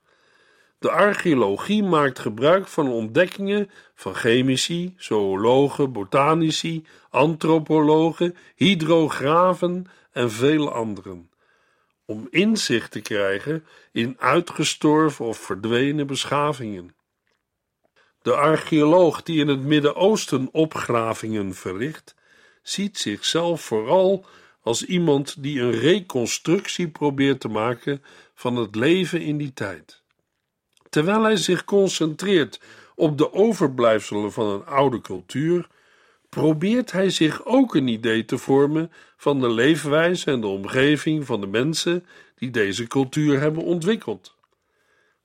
De 0.80 0.92
archeologie 0.92 1.84
maakt 1.84 2.20
gebruik 2.20 2.68
van 2.68 2.88
ontdekkingen 2.88 3.70
van 3.96 4.16
chemici, 4.16 4.94
zoologen, 4.98 5.92
botanici, 5.92 6.86
antropologen, 7.10 8.36
hydrografen 8.56 9.86
en 10.12 10.32
vele 10.32 10.70
anderen, 10.72 11.32
om 12.06 12.28
inzicht 12.30 12.92
te 12.92 13.02
krijgen 13.02 13.66
in 13.92 14.16
uitgestorven 14.20 15.26
of 15.26 15.38
verdwenen 15.38 16.08
beschavingen. 16.08 16.96
De 18.22 18.36
archeoloog 18.36 19.24
die 19.24 19.40
in 19.40 19.48
het 19.48 19.62
Midden-Oosten 19.62 20.50
opgravingen 20.52 21.54
verricht, 21.54 22.16
ziet 22.62 22.98
zichzelf 22.98 23.62
vooral 23.62 24.26
als 24.62 24.86
iemand 24.86 25.44
die 25.44 25.62
een 25.62 25.72
reconstructie 25.72 26.90
probeert 26.90 27.40
te 27.40 27.48
maken 27.48 28.04
van 28.34 28.56
het 28.56 28.76
leven 28.76 29.22
in 29.22 29.38
die 29.38 29.54
tijd. 29.54 30.06
Terwijl 30.90 31.24
hij 31.24 31.36
zich 31.36 31.64
concentreert 31.64 32.60
op 32.96 33.18
de 33.18 33.34
overblijfselen 33.34 34.32
van 34.32 34.48
een 34.48 34.66
oude 34.66 35.02
cultuur, 35.02 35.68
probeert 36.30 36.92
hij 36.92 37.10
zich 37.10 37.46
ook 37.46 37.76
een 37.76 37.88
idee 37.88 38.26
te 38.26 38.38
vormen 38.38 38.92
van 39.18 39.40
de 39.40 39.50
leefwijze 39.50 40.32
en 40.32 40.42
de 40.42 40.48
omgeving 40.48 41.26
van 41.26 41.42
de 41.42 41.48
mensen 41.48 42.06
die 42.36 42.50
deze 42.52 42.88
cultuur 42.88 43.40
hebben 43.40 43.64
ontwikkeld. 43.64 44.36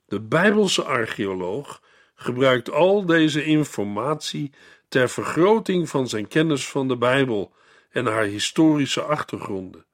De 0.06 0.20
Bijbelse 0.20 0.82
archeoloog 0.82 1.82
gebruikt 2.14 2.70
al 2.70 3.06
deze 3.06 3.44
informatie 3.44 4.52
ter 4.88 5.08
vergroting 5.08 5.88
van 5.88 6.08
zijn 6.08 6.28
kennis 6.28 6.68
van 6.68 6.88
de 6.88 6.96
Bijbel 6.96 7.52
en 7.90 8.06
haar 8.06 8.24
historische 8.24 9.02
achtergronden. 9.02 9.84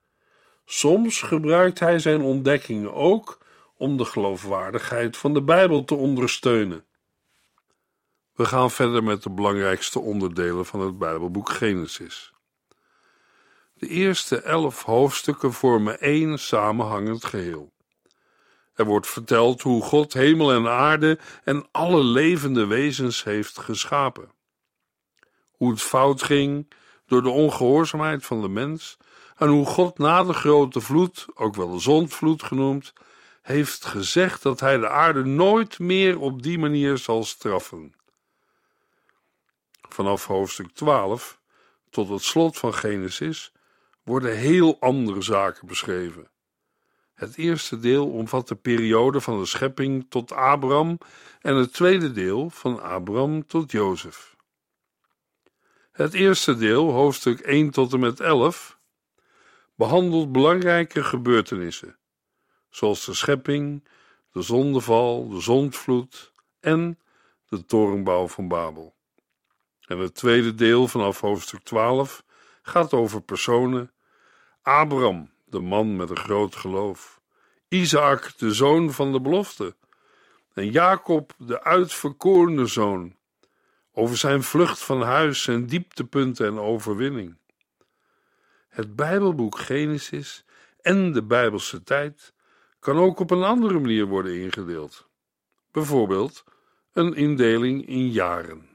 Soms 0.65 1.23
gebruikt 1.23 1.79
hij 1.79 1.99
zijn 1.99 2.21
ontdekkingen 2.21 2.95
ook 2.95 3.39
om 3.79 3.97
de 3.97 4.05
geloofwaardigheid 4.05 5.17
van 5.17 5.35
de 5.35 5.43
Bijbel 5.43 5.85
te 5.85 5.95
ondersteunen. 5.95 6.85
We 8.35 8.45
gaan 8.45 8.71
verder 8.71 9.05
met 9.05 9.23
de 9.23 9.31
belangrijkste 9.31 10.01
onderdelen 10.01 10.67
van 10.67 10.81
het 10.81 10.99
Bijbelboek 10.99 11.49
Genesis. 11.49 12.33
De 13.75 13.89
eerste 13.89 14.41
elf 14.41 14.83
hoofdstukken 14.83 15.53
vormen 15.53 16.01
één 16.01 16.39
samenhangend 16.39 17.25
geheel. 17.25 17.73
Er 18.75 18.85
wordt 18.85 19.07
verteld 19.07 19.63
hoe 19.63 19.83
God 19.83 20.13
hemel 20.13 20.53
en 20.53 20.69
aarde 20.69 21.19
en 21.45 21.67
alle 21.73 22.05
levende 22.05 22.67
wezens 22.67 23.25
heeft 23.25 23.59
geschapen. 23.59 24.31
Hoe 25.51 25.71
het 25.71 25.81
fout 25.81 26.23
ging 26.23 26.73
door 27.07 27.23
de 27.23 27.29
ongehoorzaamheid 27.29 28.27
van 28.27 28.41
de 28.41 28.49
mens, 28.49 28.97
aan 29.35 29.49
hoe 29.49 29.67
God 29.67 29.99
na 29.99 30.25
de 30.25 30.33
grote 30.33 30.81
vloed, 30.81 31.27
ook 31.35 31.55
wel 31.55 31.71
de 31.71 31.79
zondvloed 31.79 32.43
genoemd, 32.43 32.93
heeft 33.49 33.85
gezegd 33.85 34.43
dat 34.43 34.61
hij 34.61 34.79
de 34.79 34.89
aarde 34.89 35.25
nooit 35.25 35.79
meer 35.79 36.19
op 36.21 36.43
die 36.43 36.59
manier 36.59 36.99
zal 36.99 37.25
straffen. 37.25 37.95
Vanaf 39.89 40.27
hoofdstuk 40.27 40.71
12 40.73 41.41
tot 41.91 42.09
het 42.09 42.23
slot 42.23 42.59
van 42.59 42.75
Genesis 42.75 43.53
worden 44.03 44.37
heel 44.37 44.81
andere 44.81 45.23
zaken 45.23 45.67
beschreven. 45.67 46.31
Het 47.15 47.37
eerste 47.37 47.79
deel 47.79 48.11
omvat 48.11 48.49
de 48.49 48.55
periode 48.55 49.21
van 49.21 49.39
de 49.39 49.47
schepping 49.47 50.07
tot 50.09 50.33
Abraham 50.33 50.99
en 51.41 51.55
het 51.55 51.73
tweede 51.73 52.13
deel 52.13 52.51
van 52.51 52.83
Abraham 52.83 53.47
tot 53.47 53.71
Jozef. 53.71 54.37
Het 55.93 56.15
eerste 56.15 56.57
deel, 56.57 56.91
hoofdstuk 56.91 57.41
1 57.41 57.71
tot 57.71 57.93
en 57.93 58.01
met 58.01 58.21
11, 58.21 58.79
behandelt 59.75 60.33
belangrijke 60.33 61.05
gebeurtenissen, 61.05 61.98
zoals 62.71 63.05
de 63.05 63.15
schepping, 63.15 63.85
de 64.33 64.43
zondeval, 64.43 65.29
de 65.29 65.41
zondvloed 65.41 66.33
en 66.61 66.99
de 67.49 67.65
torenbouw 67.65 68.29
van 68.29 68.49
Babel. 68.49 68.95
En 69.87 69.99
het 69.99 70.15
tweede 70.15 70.55
deel 70.55 70.89
vanaf 70.89 71.21
hoofdstuk 71.21 71.63
12 71.63 72.25
gaat 72.63 72.93
over 72.93 73.23
personen. 73.23 73.93
Abraham, 74.63 75.31
de 75.45 75.61
man 75.61 75.97
met 75.97 76.11
een 76.11 76.17
groot 76.17 76.57
geloof. 76.57 77.21
Isaac, 77.69 78.39
de 78.39 78.55
zoon 78.55 78.93
van 78.93 79.13
de 79.13 79.21
belofte. 79.21 79.77
En 80.55 80.71
Jacob, 80.71 81.33
de 81.39 81.63
uitverkorene 81.63 82.67
zoon. 82.67 83.17
Over 83.93 84.17
zijn 84.17 84.43
vlucht 84.43 84.79
van 84.79 85.03
huis, 85.03 85.43
zijn 85.43 85.67
dieptepunten 85.67 86.47
en 86.47 86.59
overwinning. 86.59 87.37
Het 88.69 88.97
Bijbelboek 88.97 89.59
Genesis 89.59 90.45
en 90.81 91.13
de 91.13 91.23
Bijbelse 91.23 91.83
tijd 91.83 92.33
kan 92.89 92.99
ook 92.99 93.21
op 93.21 93.31
een 93.31 93.43
andere 93.43 93.79
manier 93.79 94.07
worden 94.07 94.41
ingedeeld. 94.41 95.09
Bijvoorbeeld 95.73 96.45
een 96.93 97.15
indeling 97.15 97.87
in 97.87 98.11
jaren. 98.11 98.69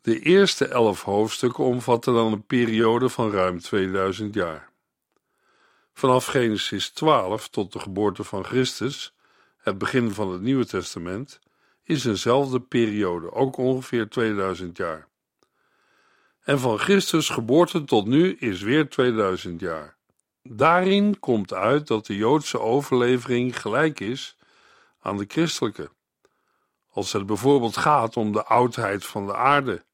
De 0.00 0.20
eerste 0.20 0.66
elf 0.66 1.02
hoofdstukken 1.02 1.64
omvatten 1.64 2.14
dan 2.14 2.32
een 2.32 2.46
periode 2.46 3.08
van 3.08 3.30
ruim 3.30 3.58
2000 3.58 4.34
jaar. 4.34 4.70
Vanaf 5.92 6.26
Genesis 6.26 6.88
12 6.88 7.48
tot 7.48 7.72
de 7.72 7.78
geboorte 7.78 8.24
van 8.24 8.44
Christus, 8.44 9.14
het 9.58 9.78
begin 9.78 10.10
van 10.10 10.32
het 10.32 10.40
Nieuwe 10.40 10.66
Testament, 10.66 11.40
is 11.82 12.04
eenzelfde 12.04 12.60
periode, 12.60 13.32
ook 13.32 13.56
ongeveer 13.56 14.08
2000 14.08 14.76
jaar. 14.76 15.08
En 16.40 16.58
van 16.58 16.78
Christus 16.78 17.28
geboorte 17.28 17.84
tot 17.84 18.06
nu 18.06 18.34
is 18.34 18.60
weer 18.60 18.88
2000 18.88 19.60
jaar. 19.60 19.97
Daarin 20.50 21.18
komt 21.18 21.52
uit 21.52 21.86
dat 21.86 22.06
de 22.06 22.16
Joodse 22.16 22.60
overlevering 22.60 23.60
gelijk 23.60 24.00
is 24.00 24.36
aan 25.00 25.16
de 25.16 25.24
christelijke. 25.28 25.90
Als 26.90 27.12
het 27.12 27.26
bijvoorbeeld 27.26 27.76
gaat 27.76 28.16
om 28.16 28.32
de 28.32 28.44
oudheid 28.44 29.06
van 29.06 29.26
de 29.26 29.34
aarde. 29.34 29.84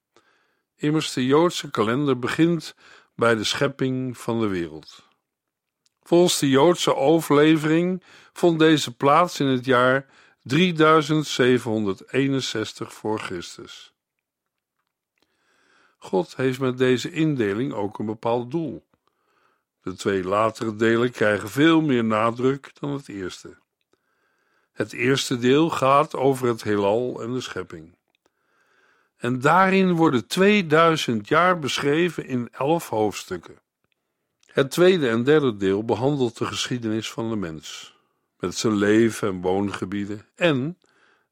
Immers 0.76 1.12
de 1.12 1.26
Joodse 1.26 1.70
kalender 1.70 2.18
begint 2.18 2.74
bij 3.14 3.34
de 3.34 3.44
schepping 3.44 4.18
van 4.18 4.40
de 4.40 4.46
wereld. 4.46 5.08
Volgens 6.02 6.38
de 6.38 6.48
Joodse 6.48 6.96
overlevering 6.96 8.02
vond 8.32 8.58
deze 8.58 8.96
plaats 8.96 9.40
in 9.40 9.46
het 9.46 9.64
jaar 9.64 10.06
3761 10.42 12.92
voor 12.92 13.18
Christus. 13.18 13.92
God 15.98 16.36
heeft 16.36 16.60
met 16.60 16.78
deze 16.78 17.10
indeling 17.10 17.72
ook 17.72 17.98
een 17.98 18.06
bepaald 18.06 18.50
doel. 18.50 18.84
De 19.84 19.94
twee 19.94 20.24
latere 20.24 20.76
delen 20.76 21.10
krijgen 21.10 21.48
veel 21.48 21.80
meer 21.80 22.04
nadruk 22.04 22.70
dan 22.80 22.90
het 22.90 23.08
eerste. 23.08 23.56
Het 24.72 24.92
eerste 24.92 25.38
deel 25.38 25.70
gaat 25.70 26.14
over 26.14 26.48
het 26.48 26.62
heelal 26.62 27.22
en 27.22 27.32
de 27.32 27.40
schepping. 27.40 27.96
En 29.16 29.40
daarin 29.40 29.92
worden 29.92 30.26
2000 30.26 31.28
jaar 31.28 31.58
beschreven 31.58 32.26
in 32.26 32.48
elf 32.52 32.88
hoofdstukken. 32.88 33.58
Het 34.46 34.70
tweede 34.70 35.08
en 35.08 35.24
derde 35.24 35.56
deel 35.56 35.84
behandelt 35.84 36.38
de 36.38 36.44
geschiedenis 36.44 37.10
van 37.10 37.30
de 37.30 37.36
mens, 37.36 37.96
met 38.38 38.54
zijn 38.54 38.74
leven 38.74 39.28
en 39.28 39.40
woongebieden 39.40 40.26
en 40.34 40.78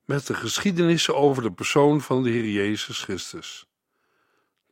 met 0.05 0.27
de 0.27 0.35
geschiedenissen 0.35 1.17
over 1.17 1.43
de 1.43 1.53
persoon 1.53 2.01
van 2.01 2.23
de 2.23 2.31
Heer 2.31 2.49
Jezus 2.49 3.03
Christus. 3.03 3.67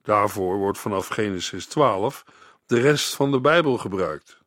Daarvoor 0.03 0.57
wordt 0.57 0.79
vanaf 0.79 1.09
Genesis 1.09 1.67
12 1.67 2.25
de 2.71 2.81
rest 2.81 3.15
van 3.15 3.31
de 3.31 3.41
Bijbel 3.41 3.79
gebruikt. 3.79 4.39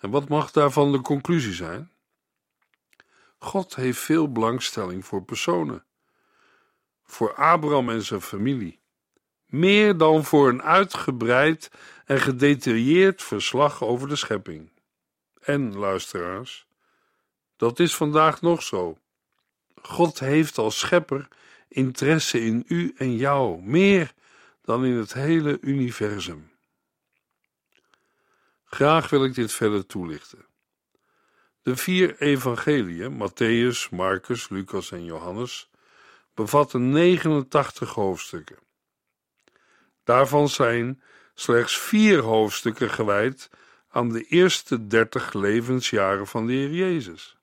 En 0.00 0.10
wat 0.10 0.28
mag 0.28 0.50
daarvan 0.50 0.92
de 0.92 1.00
conclusie 1.00 1.52
zijn? 1.52 1.90
God 3.38 3.74
heeft 3.74 3.98
veel 3.98 4.32
belangstelling 4.32 5.06
voor 5.06 5.22
personen. 5.22 5.84
Voor 7.04 7.34
Abraham 7.34 7.90
en 7.90 8.02
zijn 8.02 8.20
familie. 8.20 8.80
Meer 9.46 9.96
dan 9.96 10.24
voor 10.24 10.48
een 10.48 10.62
uitgebreid 10.62 11.70
en 12.04 12.20
gedetailleerd 12.20 13.22
verslag 13.22 13.82
over 13.82 14.08
de 14.08 14.16
schepping. 14.16 14.70
En, 15.40 15.76
luisteraars, 15.76 16.66
dat 17.56 17.78
is 17.78 17.94
vandaag 17.94 18.40
nog 18.40 18.62
zo. 18.62 18.98
God 19.82 20.18
heeft 20.18 20.58
als 20.58 20.78
schepper 20.78 21.28
interesse 21.68 22.40
in 22.44 22.64
u 22.66 22.94
en 22.96 23.16
jou, 23.16 23.62
meer 23.62 24.12
dan 24.62 24.84
in 24.84 24.96
het 24.96 25.12
hele 25.12 25.58
universum. 25.60 26.51
Graag 28.74 29.10
wil 29.10 29.24
ik 29.24 29.34
dit 29.34 29.52
verder 29.52 29.86
toelichten. 29.86 30.44
De 31.62 31.76
vier 31.76 32.20
evangeliën, 32.20 33.12
Matthäus, 33.12 33.90
Marcus, 33.90 34.48
Lucas 34.48 34.90
en 34.90 35.04
Johannes, 35.04 35.70
bevatten 36.34 36.90
89 36.90 37.94
hoofdstukken. 37.94 38.56
Daarvan 40.04 40.48
zijn 40.48 41.02
slechts 41.34 41.78
vier 41.78 42.18
hoofdstukken 42.18 42.90
gewijd 42.90 43.50
aan 43.88 44.08
de 44.08 44.22
eerste 44.24 44.86
30 44.86 45.32
levensjaren 45.32 46.26
van 46.26 46.46
de 46.46 46.52
Heer 46.52 46.72
Jezus. 46.72 47.36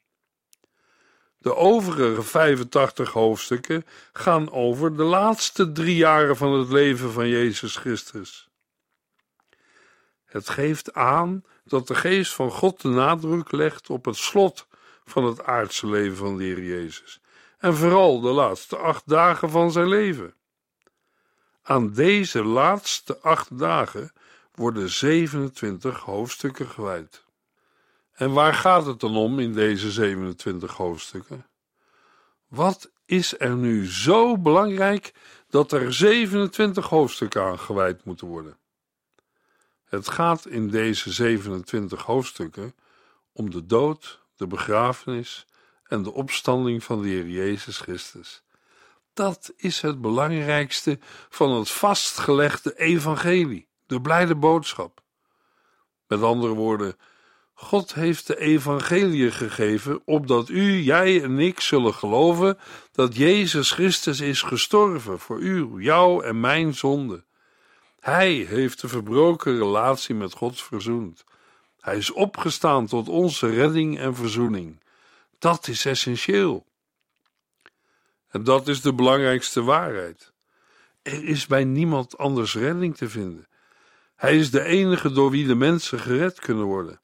De 1.38 1.56
overige 1.56 2.24
85 2.24 3.12
hoofdstukken 3.12 3.86
gaan 4.14 4.52
over 4.52 4.96
de 4.96 5.04
laatste 5.04 5.72
drie 5.72 5.96
jaren 5.96 6.38
van 6.38 6.54
het 6.54 6.72
leven 6.72 7.12
van 7.12 7.28
Jezus 7.28 7.76
Christus. 7.76 8.49
Het 10.30 10.50
geeft 10.50 10.94
aan 10.94 11.44
dat 11.64 11.88
de 11.88 11.96
geest 11.96 12.34
van 12.34 12.52
God 12.52 12.82
de 12.82 12.88
nadruk 12.88 13.52
legt 13.52 13.90
op 13.90 14.06
het 14.06 14.18
slot 14.18 14.68
van 15.06 15.24
het 15.24 15.44
aardse 15.44 15.88
leven 15.88 16.18
van 16.18 16.38
de 16.38 16.44
Heer 16.44 16.64
Jezus 16.64 17.22
en 17.60 17.76
vooral 17.76 18.20
de 18.20 18.30
laatste 18.30 18.78
acht 18.78 19.04
dagen 19.06 19.50
van 19.50 19.72
zijn 19.72 19.88
leven. 19.88 20.34
Aan 21.62 21.94
deze 21.94 22.44
laatste 22.44 23.20
acht 23.20 23.58
dagen 23.58 24.14
worden 24.56 24.90
27 24.90 26.00
hoofdstukken 26.00 26.68
gewijd. 26.68 27.24
En 28.12 28.34
waar 28.34 28.54
gaat 28.54 28.86
het 28.86 29.00
dan 29.00 29.16
om 29.16 29.40
in 29.40 29.54
deze 29.54 29.92
27 29.92 30.74
hoofdstukken? 30.74 31.46
Wat 32.48 32.92
is 33.06 33.40
er 33.40 33.56
nu 33.56 33.88
zo 33.92 34.38
belangrijk 34.38 35.14
dat 35.50 35.72
er 35.72 35.94
27 35.94 36.88
hoofdstukken 36.88 37.42
aan 37.44 37.60
gewijd 37.60 38.06
moeten 38.06 38.28
worden? 38.28 38.58
Het 39.90 40.10
gaat 40.10 40.46
in 40.46 40.68
deze 40.68 41.12
27 41.12 42.02
hoofdstukken 42.02 42.76
om 43.32 43.50
de 43.50 43.66
dood, 43.66 44.22
de 44.36 44.48
begrafenis 44.48 45.46
en 45.84 46.04
de 46.04 46.14
opstanding 46.14 46.84
van 46.84 47.02
de 47.02 47.08
Heer 47.08 47.28
Jezus 47.28 47.78
Christus. 47.78 48.44
Dat 49.14 49.54
is 49.56 49.82
het 49.82 50.02
belangrijkste 50.02 51.00
van 51.30 51.52
het 51.52 51.70
vastgelegde 51.70 52.78
evangelie, 52.78 53.68
de 53.86 54.02
blijde 54.02 54.36
boodschap. 54.36 55.04
Met 56.08 56.22
andere 56.22 56.54
woorden, 56.54 56.96
God 57.54 57.94
heeft 57.94 58.28
de 58.28 58.40
evangelie 58.40 59.32
gegeven, 59.32 60.02
opdat 60.06 60.50
u, 60.50 60.82
jij 60.82 61.24
en 61.24 61.40
ik 61.40 61.60
zullen 61.60 61.94
geloven 61.94 62.58
dat 62.92 63.16
Jezus 63.16 63.72
Christus 63.72 64.20
is 64.20 64.42
gestorven 64.42 65.20
voor 65.20 65.40
u, 65.40 65.84
jou 65.84 66.26
en 66.26 66.40
mijn 66.40 66.74
zonde. 66.74 67.28
Hij 68.00 68.34
heeft 68.34 68.82
de 68.82 68.88
verbroken 68.88 69.58
relatie 69.58 70.16
met 70.16 70.34
God 70.34 70.62
verzoend. 70.62 71.24
Hij 71.80 71.98
is 71.98 72.12
opgestaan 72.12 72.88
tot 72.88 73.10
onze 73.10 73.50
redding 73.50 74.00
en 74.00 74.16
verzoening. 74.16 74.80
Dat 75.40 75.68
is 75.68 75.86
essentieel. 75.86 76.66
En 78.30 78.44
dat 78.44 78.68
is 78.68 78.82
de 78.82 78.94
belangrijkste 78.94 79.64
waarheid. 79.64 80.34
Er 81.02 81.24
is 81.24 81.48
bij 81.48 81.64
niemand 81.64 82.18
anders 82.18 82.56
redding 82.56 82.98
te 82.98 83.10
vinden. 83.10 83.48
Hij 84.16 84.38
is 84.38 84.52
de 84.52 84.64
enige 84.64 85.12
door 85.12 85.32
wie 85.32 85.48
de 85.48 85.56
mensen 85.56 86.00
gered 86.00 86.40
kunnen 86.40 86.66
worden. 86.66 87.02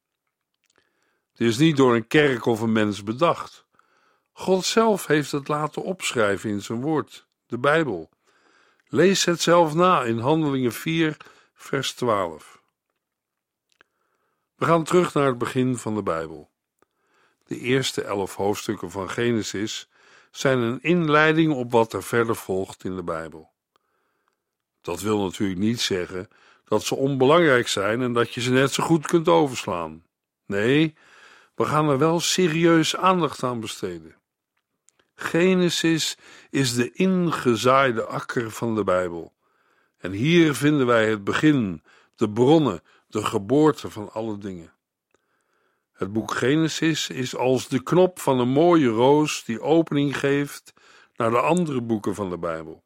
Het 1.31 1.47
is 1.47 1.57
niet 1.57 1.77
door 1.77 1.95
een 1.95 2.07
kerk 2.07 2.45
of 2.45 2.61
een 2.61 2.71
mens 2.71 3.03
bedacht. 3.03 3.65
God 4.31 4.65
zelf 4.65 5.07
heeft 5.07 5.31
het 5.31 5.47
laten 5.47 5.83
opschrijven 5.83 6.49
in 6.49 6.61
zijn 6.61 6.81
woord, 6.81 7.27
de 7.45 7.57
Bijbel. 7.57 8.09
Lees 8.87 9.25
het 9.25 9.41
zelf 9.41 9.73
na 9.73 10.03
in 10.03 10.17
Handelingen 10.17 10.73
4, 10.73 11.17
vers 11.53 11.93
12. 11.93 12.61
We 14.55 14.65
gaan 14.65 14.83
terug 14.83 15.13
naar 15.13 15.25
het 15.25 15.37
begin 15.37 15.77
van 15.77 15.95
de 15.95 16.03
Bijbel. 16.03 16.49
De 17.45 17.59
eerste 17.59 18.01
elf 18.01 18.35
hoofdstukken 18.35 18.91
van 18.91 19.09
Genesis 19.09 19.89
zijn 20.31 20.59
een 20.59 20.81
inleiding 20.81 21.53
op 21.53 21.71
wat 21.71 21.93
er 21.93 22.03
verder 22.03 22.35
volgt 22.35 22.83
in 22.83 22.95
de 22.95 23.03
Bijbel. 23.03 23.51
Dat 24.81 25.01
wil 25.01 25.23
natuurlijk 25.23 25.59
niet 25.59 25.81
zeggen 25.81 26.27
dat 26.65 26.83
ze 26.83 26.95
onbelangrijk 26.95 27.67
zijn 27.67 28.01
en 28.01 28.13
dat 28.13 28.33
je 28.33 28.41
ze 28.41 28.51
net 28.51 28.71
zo 28.71 28.83
goed 28.83 29.07
kunt 29.07 29.27
overslaan. 29.27 30.03
Nee, 30.45 30.95
we 31.55 31.65
gaan 31.65 31.89
er 31.89 31.97
wel 31.97 32.19
serieus 32.19 32.95
aandacht 32.95 33.43
aan 33.43 33.59
besteden. 33.59 34.15
Genesis 35.15 36.17
is 36.49 36.73
de 36.73 36.91
ingezaaide 36.91 38.05
akker 38.05 38.51
van 38.51 38.75
de 38.75 38.83
Bijbel. 38.83 39.33
En 39.97 40.11
hier 40.11 40.55
vinden 40.55 40.85
wij 40.85 41.09
het 41.09 41.23
begin, 41.23 41.83
de 42.15 42.29
bronnen, 42.29 42.81
de 43.07 43.23
geboorte 43.23 43.89
van 43.89 44.11
alle 44.11 44.37
dingen. 44.37 44.73
Het 45.91 46.13
boek 46.13 46.31
Genesis 46.33 47.09
is 47.09 47.35
als 47.35 47.67
de 47.67 47.83
knop 47.83 48.19
van 48.19 48.39
een 48.39 48.49
mooie 48.49 48.87
roos 48.87 49.43
die 49.43 49.61
opening 49.61 50.17
geeft 50.17 50.73
naar 51.15 51.29
de 51.29 51.39
andere 51.39 51.81
boeken 51.81 52.15
van 52.15 52.29
de 52.29 52.37
Bijbel. 52.37 52.83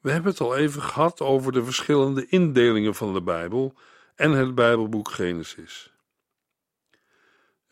We 0.00 0.10
hebben 0.10 0.30
het 0.30 0.40
al 0.40 0.56
even 0.56 0.82
gehad 0.82 1.20
over 1.20 1.52
de 1.52 1.64
verschillende 1.64 2.26
indelingen 2.26 2.94
van 2.94 3.12
de 3.12 3.22
Bijbel 3.22 3.74
en 4.14 4.30
het 4.30 4.54
Bijbelboek 4.54 5.10
Genesis. 5.10 5.93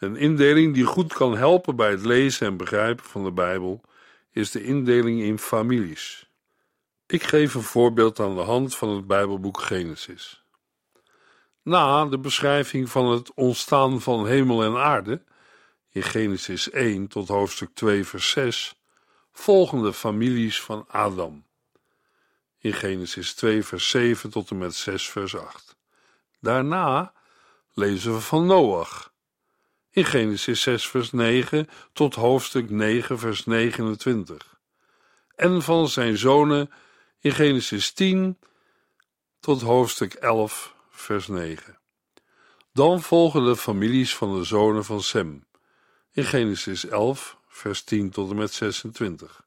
Een 0.02 0.16
indeling 0.16 0.74
die 0.74 0.84
goed 0.84 1.12
kan 1.12 1.36
helpen 1.36 1.76
bij 1.76 1.90
het 1.90 2.04
lezen 2.04 2.46
en 2.46 2.56
begrijpen 2.56 3.04
van 3.04 3.24
de 3.24 3.32
Bijbel 3.32 3.80
is 4.30 4.50
de 4.50 4.64
indeling 4.64 5.20
in 5.20 5.38
families. 5.38 6.30
Ik 7.06 7.22
geef 7.22 7.54
een 7.54 7.62
voorbeeld 7.62 8.20
aan 8.20 8.34
de 8.34 8.40
hand 8.40 8.76
van 8.76 8.88
het 8.88 9.06
Bijbelboek 9.06 9.60
Genesis. 9.60 10.44
Na 11.62 12.06
de 12.06 12.18
beschrijving 12.18 12.90
van 12.90 13.10
het 13.10 13.34
ontstaan 13.34 14.00
van 14.00 14.26
hemel 14.26 14.62
en 14.62 14.76
aarde, 14.76 15.22
in 15.90 16.02
Genesis 16.02 16.70
1 16.70 17.08
tot 17.08 17.28
hoofdstuk 17.28 17.70
2, 17.74 18.04
vers 18.04 18.30
6, 18.30 18.74
volgen 19.32 19.82
de 19.82 19.92
families 19.92 20.62
van 20.62 20.84
Adam. 20.88 21.46
In 22.58 22.72
Genesis 22.72 23.34
2, 23.34 23.64
vers 23.64 23.88
7 23.88 24.30
tot 24.30 24.50
en 24.50 24.58
met 24.58 24.74
6, 24.74 25.10
vers 25.10 25.36
8. 25.36 25.76
Daarna 26.40 27.12
lezen 27.72 28.12
we 28.12 28.20
van 28.20 28.46
Noach. 28.46 29.11
In 29.94 30.04
Genesis 30.04 30.62
6, 30.62 30.88
vers 30.88 31.12
9 31.12 31.68
tot 31.92 32.14
hoofdstuk 32.14 32.70
9, 32.70 33.18
vers 33.18 33.44
29. 33.44 34.58
En 35.36 35.62
van 35.62 35.88
zijn 35.88 36.16
zonen 36.16 36.70
in 37.20 37.32
Genesis 37.32 37.92
10 37.92 38.38
tot 39.40 39.62
hoofdstuk 39.62 40.12
11, 40.12 40.74
vers 40.90 41.28
9. 41.28 41.78
Dan 42.72 43.02
volgen 43.02 43.44
de 43.44 43.56
families 43.56 44.16
van 44.16 44.38
de 44.38 44.44
zonen 44.44 44.84
van 44.84 45.02
Sem 45.02 45.44
in 46.12 46.24
Genesis 46.24 46.86
11, 46.86 47.38
vers 47.48 47.82
10 47.82 48.10
tot 48.10 48.30
en 48.30 48.36
met 48.36 48.52
26. 48.52 49.44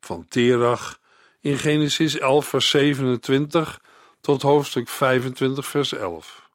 Van 0.00 0.28
Terach 0.28 1.00
in 1.40 1.58
Genesis 1.58 2.18
11, 2.18 2.48
vers 2.48 2.70
27 2.70 3.80
tot 4.20 4.42
hoofdstuk 4.42 4.88
25, 4.88 5.66
vers 5.66 5.92
11. 5.92 6.48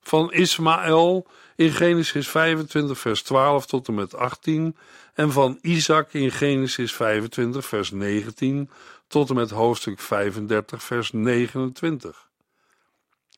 Van 0.00 0.32
Ismaël 0.32 1.26
in 1.56 1.72
Genesis 1.72 2.28
25, 2.28 2.98
vers 2.98 3.22
12 3.22 3.66
tot 3.66 3.88
en 3.88 3.94
met 3.94 4.14
18 4.14 4.76
en 5.14 5.32
van 5.32 5.58
Isaac 5.60 6.12
in 6.12 6.30
Genesis 6.30 6.94
25, 6.94 7.66
vers 7.66 7.90
19 7.90 8.70
tot 9.06 9.28
en 9.28 9.34
met 9.34 9.50
hoofdstuk 9.50 10.00
35, 10.00 10.82
vers 10.82 11.12
29. 11.12 12.30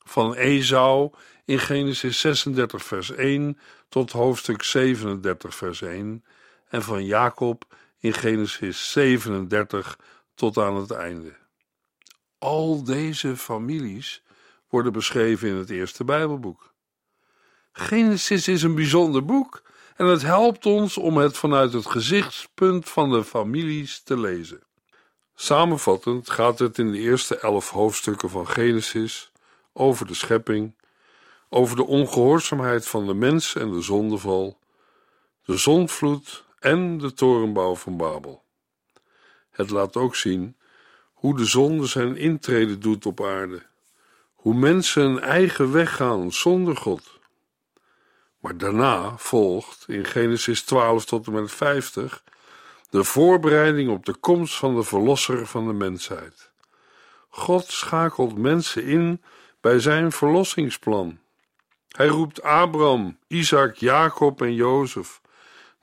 Van 0.05 0.35
Esau 0.35 1.11
in 1.44 1.59
Genesis 1.59 2.20
36, 2.20 2.85
vers 2.85 3.11
1 3.11 3.59
tot 3.88 4.12
hoofdstuk 4.12 4.62
37, 4.62 5.55
vers 5.55 5.83
1 5.83 6.24
en 6.68 6.83
van 6.83 7.05
Jacob 7.05 7.64
in 7.98 8.12
Genesis 8.12 8.92
37 8.92 9.98
tot 10.35 10.59
aan 10.59 10.77
het 10.77 10.90
einde. 10.90 11.37
Al 12.38 12.85
deze 12.85 13.37
families 13.37 14.22
worden 14.68 14.92
beschreven 14.92 15.48
in 15.48 15.57
het 15.57 15.70
eerste 15.70 16.05
Bijbelboek. 16.05 16.73
Genesis 17.76 18.48
is 18.48 18.62
een 18.62 18.74
bijzonder 18.74 19.24
boek 19.24 19.62
en 19.96 20.06
het 20.06 20.22
helpt 20.22 20.66
ons 20.66 20.98
om 20.98 21.16
het 21.16 21.37
vanuit 21.37 21.72
het 21.72 21.87
gezichtspunt 21.87 22.88
van 22.88 23.10
de 23.10 23.24
families 23.24 24.00
te 24.00 24.18
lezen. 24.18 24.62
Samenvattend 25.34 26.30
gaat 26.30 26.58
het 26.58 26.78
in 26.78 26.92
de 26.92 26.98
eerste 26.98 27.38
elf 27.38 27.70
hoofdstukken 27.70 28.30
van 28.30 28.48
Genesis 28.48 29.32
over 29.72 30.06
de 30.06 30.14
schepping, 30.14 30.74
over 31.48 31.76
de 31.76 31.84
ongehoorzaamheid 31.84 32.87
van 32.87 33.06
de 33.06 33.14
mens 33.14 33.54
en 33.54 33.72
de 33.72 33.82
zondeval, 33.82 34.58
de 35.44 35.56
zondvloed 35.56 36.44
en 36.58 36.98
de 36.98 37.12
torenbouw 37.12 37.74
van 37.74 37.96
Babel. 37.96 38.42
Het 39.50 39.70
laat 39.70 39.96
ook 39.96 40.16
zien 40.16 40.56
hoe 41.12 41.37
de 41.37 41.44
zonde 41.44 41.87
zijn 41.87 42.16
intrede 42.16 42.78
doet 42.78 43.06
op 43.06 43.24
aarde, 43.24 43.62
hoe 44.34 44.54
mensen 44.54 45.02
een 45.02 45.20
eigen 45.20 45.72
weg 45.72 45.96
gaan 45.96 46.32
zonder 46.32 46.76
God. 46.76 47.13
Maar 48.44 48.57
daarna 48.57 49.16
volgt 49.16 49.85
in 49.88 50.04
Genesis 50.04 50.62
12 50.62 51.04
tot 51.04 51.26
en 51.26 51.33
met 51.33 51.52
50 51.52 52.22
de 52.90 53.04
voorbereiding 53.04 53.90
op 53.90 54.04
de 54.07 54.14
komst 54.14 54.54
van 54.54 54.74
de 54.74 54.83
Verlosser 54.83 55.46
van 55.46 55.66
de 55.66 55.72
mensheid. 55.72 56.50
God 57.28 57.66
schakelt 57.66 58.38
mensen 58.38 58.85
in 58.85 59.22
bij 59.61 59.78
zijn 59.78 60.12
verlossingsplan. 60.12 61.18
Hij 61.88 62.07
roept 62.07 62.42
Abraham, 62.42 63.18
Isaac, 63.26 63.76
Jacob 63.76 64.42
en 64.42 64.54
Jozef, 64.54 65.20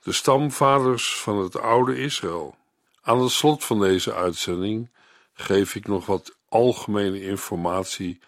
de 0.02 0.12
stamvaders 0.12 1.16
van 1.20 1.38
het 1.38 1.58
oude 1.58 1.96
Israël. 1.96 2.56
Aan 3.00 3.20
het 3.20 3.30
slot 3.30 3.64
van 3.64 3.80
deze 3.80 4.14
uitzending 4.14 4.90
geef 5.32 5.74
ik 5.74 5.86
nog 5.86 6.06
wat 6.06 6.36
algemene 6.48 7.22
informatie 7.22 8.20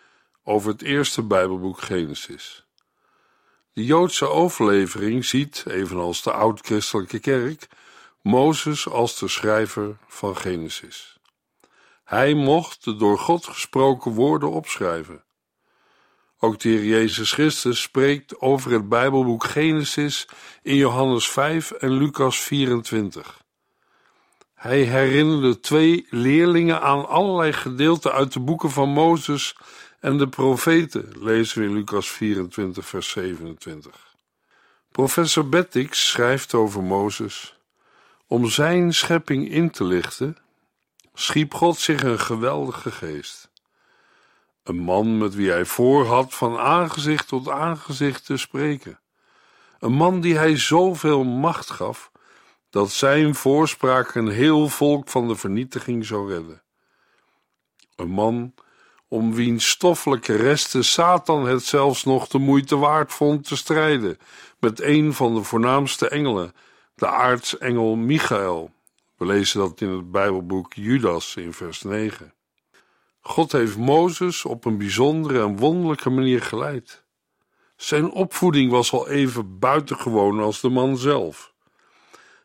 over 0.44 0.70
het 0.70 0.83
eerste 0.83 1.23
Bijbelboek 1.23 1.81
Genesis. 1.81 2.63
De 3.74 3.84
Joodse 3.84 4.28
overlevering 4.28 5.24
ziet, 5.24 5.64
evenals 5.66 6.22
de 6.22 6.32
oud-christelijke 6.32 7.18
kerk, 7.18 7.68
Mozes 8.22 8.88
als 8.88 9.18
de 9.18 9.28
schrijver 9.28 9.96
van 10.06 10.37
Genesis. 10.37 11.18
Hij 12.04 12.34
mocht 12.34 12.84
de 12.84 12.96
door 12.96 13.18
God 13.18 13.46
gesproken 13.46 14.12
woorden 14.12 14.50
opschrijven. 14.50 15.24
Ook 16.38 16.58
de 16.58 16.68
Heer 16.68 16.84
Jezus 16.84 17.32
Christus 17.32 17.80
spreekt 17.80 18.40
over 18.40 18.72
het 18.72 18.88
Bijbelboek 18.88 19.44
Genesis 19.44 20.28
in 20.62 20.76
Johannes 20.76 21.28
5 21.28 21.70
en 21.70 21.90
Lucas 21.90 22.40
24. 22.40 23.42
Hij 24.54 24.80
herinnerde 24.80 25.60
twee 25.60 26.06
leerlingen 26.10 26.80
aan 26.80 27.08
allerlei 27.08 27.52
gedeelten 27.52 28.12
uit 28.12 28.32
de 28.32 28.40
boeken 28.40 28.70
van 28.70 28.88
Mozes 28.88 29.56
en 30.05 30.19
de 30.19 30.29
profeten, 30.29 31.12
lezen 31.19 31.61
we 31.61 31.69
in 31.69 31.75
Lucas 31.75 32.11
24, 32.11 32.87
vers 32.87 33.09
27. 33.09 34.14
Professor 34.90 35.49
Bettix 35.49 36.09
schrijft 36.09 36.55
over 36.55 36.83
Mozes. 36.83 37.59
Om 38.27 38.47
zijn 38.47 38.95
schepping 38.95 39.51
in 39.51 39.71
te 39.71 39.85
lichten, 39.85 40.37
schiep 41.14 41.55
God 41.55 41.79
zich 41.79 42.03
een 42.03 42.19
geweldige 42.19 42.90
geest. 42.90 43.51
Een 44.62 44.79
man 44.79 45.19
met 45.19 45.35
wie 45.35 45.51
hij 45.51 45.64
voorhad 45.64 46.35
van 46.35 46.59
aangezicht 46.59 47.29
tot 47.29 47.49
aangezicht 47.49 48.27
te 48.27 48.37
spreken. 48.37 49.01
Een 49.79 49.93
man 49.93 50.21
die 50.21 50.37
hij 50.37 50.59
zoveel 50.59 51.25
macht 51.25 51.71
gaf 51.71 52.11
dat 52.71 52.90
zijn 52.90 53.35
voorspraak 53.35 54.14
een 54.14 54.31
heel 54.31 54.69
volk 54.69 55.09
van 55.09 55.29
de 55.29 55.37
vernietiging 55.37 56.07
zou 56.07 56.33
redden. 56.33 56.62
Een 57.97 58.11
man 58.11 58.55
om 59.14 59.35
wiens 59.35 59.68
stoffelijke 59.68 60.37
resten 60.37 60.85
Satan 60.85 61.46
het 61.46 61.62
zelfs 61.62 62.05
nog 62.05 62.29
de 62.29 62.38
moeite 62.38 62.77
waard 62.77 63.12
vond 63.12 63.46
te 63.46 63.57
strijden 63.57 64.18
met 64.59 64.81
een 64.81 65.12
van 65.12 65.35
de 65.35 65.42
voornaamste 65.42 66.09
engelen, 66.09 66.53
de 66.94 67.07
aartsengel 67.07 67.96
Michael. 67.96 68.70
We 69.16 69.27
lezen 69.27 69.61
dat 69.61 69.81
in 69.81 69.88
het 69.88 70.11
Bijbelboek 70.11 70.72
Judas 70.72 71.37
in 71.37 71.53
vers 71.53 71.83
9. 71.83 72.33
God 73.20 73.53
heeft 73.53 73.77
Mozes 73.77 74.44
op 74.44 74.64
een 74.64 74.79
bijzondere 74.79 75.40
en 75.40 75.57
wonderlijke 75.57 76.11
manier 76.11 76.42
geleid. 76.42 77.05
Zijn 77.77 78.11
opvoeding 78.11 78.70
was 78.70 78.92
al 78.92 79.09
even 79.09 79.59
buitengewoon 79.59 80.40
als 80.40 80.61
de 80.61 80.68
man 80.68 80.96
zelf. 80.96 81.55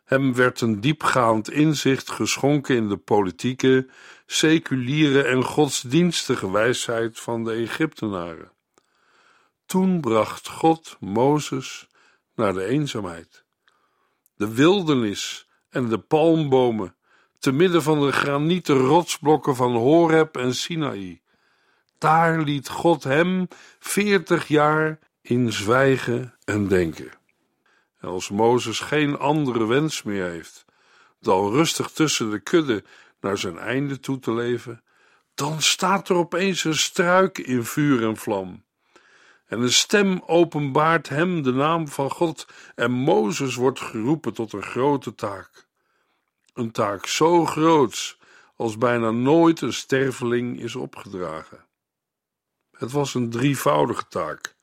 Hem 0.04 0.34
werd 0.34 0.60
een 0.60 0.80
diepgaand 0.80 1.50
inzicht 1.50 2.10
geschonken 2.10 2.76
in 2.76 2.88
de 2.88 2.96
politieke, 2.96 3.88
seculiere 4.32 5.22
en 5.22 5.44
godsdienstige 5.44 6.50
wijsheid 6.50 7.20
van 7.20 7.44
de 7.44 7.52
Egyptenaren. 7.52 8.52
Toen 9.66 10.00
bracht 10.00 10.48
God 10.48 10.96
Mozes 11.00 11.88
naar 12.34 12.52
de 12.52 12.64
eenzaamheid, 12.64 13.44
de 14.34 14.54
wildernis 14.54 15.48
en 15.70 15.88
de 15.88 15.98
palmbomen, 15.98 16.96
te 17.38 17.52
midden 17.52 17.82
van 17.82 18.00
de 18.00 18.12
granieten 18.12 18.76
rotsblokken 18.76 19.56
van 19.56 19.72
Horeb 19.76 20.36
en 20.36 20.54
Sinaï. 20.54 21.22
Daar 21.98 22.40
liet 22.40 22.68
God 22.68 23.04
hem 23.04 23.48
veertig 23.78 24.48
jaar 24.48 24.98
in 25.22 25.52
zwijgen 25.52 26.34
en 26.44 26.68
denken. 26.68 27.10
En 27.98 28.08
als 28.08 28.30
Mozes 28.30 28.80
geen 28.80 29.18
andere 29.18 29.66
wens 29.66 30.02
meer 30.02 30.28
heeft 30.28 30.64
dan 31.20 31.50
rustig 31.50 31.90
tussen 31.90 32.30
de 32.30 32.40
kudde 32.40 32.84
naar 33.20 33.38
zijn 33.38 33.58
einde 33.58 34.00
toe 34.00 34.18
te 34.18 34.32
leven, 34.32 34.82
dan 35.34 35.62
staat 35.62 36.08
er 36.08 36.16
opeens 36.16 36.64
een 36.64 36.78
struik 36.78 37.38
in 37.38 37.64
vuur 37.64 38.02
en 38.08 38.16
vlam. 38.16 38.64
En 39.46 39.60
een 39.60 39.72
stem 39.72 40.22
openbaart 40.26 41.08
hem 41.08 41.42
de 41.42 41.52
naam 41.52 41.88
van 41.88 42.10
God 42.10 42.46
en 42.74 42.90
Mozes 42.90 43.54
wordt 43.54 43.80
geroepen 43.80 44.34
tot 44.34 44.52
een 44.52 44.62
grote 44.62 45.14
taak. 45.14 45.68
Een 46.54 46.70
taak 46.70 47.06
zo 47.06 47.46
groots 47.46 48.18
als 48.56 48.78
bijna 48.78 49.10
nooit 49.10 49.60
een 49.60 49.72
sterveling 49.72 50.60
is 50.60 50.76
opgedragen. 50.76 51.64
Het 52.76 52.92
was 52.92 53.14
een 53.14 53.30
drievoudige 53.30 54.08
taak, 54.08 54.54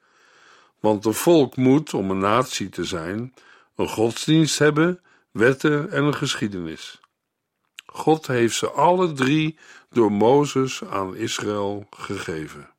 want 0.79 1.05
een 1.05 1.13
volk 1.13 1.55
moet, 1.55 1.93
om 1.93 2.11
een 2.11 2.19
natie 2.19 2.69
te 2.69 2.83
zijn, 2.83 3.33
een 3.75 3.87
godsdienst 3.89 4.59
hebben, 4.59 5.01
wetten 5.31 5.91
en 5.91 6.03
een 6.03 6.15
geschiedenis. 6.15 6.99
God 7.93 8.27
heeft 8.27 8.55
ze 8.55 8.71
alle 8.71 9.13
drie 9.13 9.57
door 9.89 10.11
Mozes 10.11 10.83
aan 10.83 11.15
Israël 11.15 11.87
gegeven. 11.89 12.69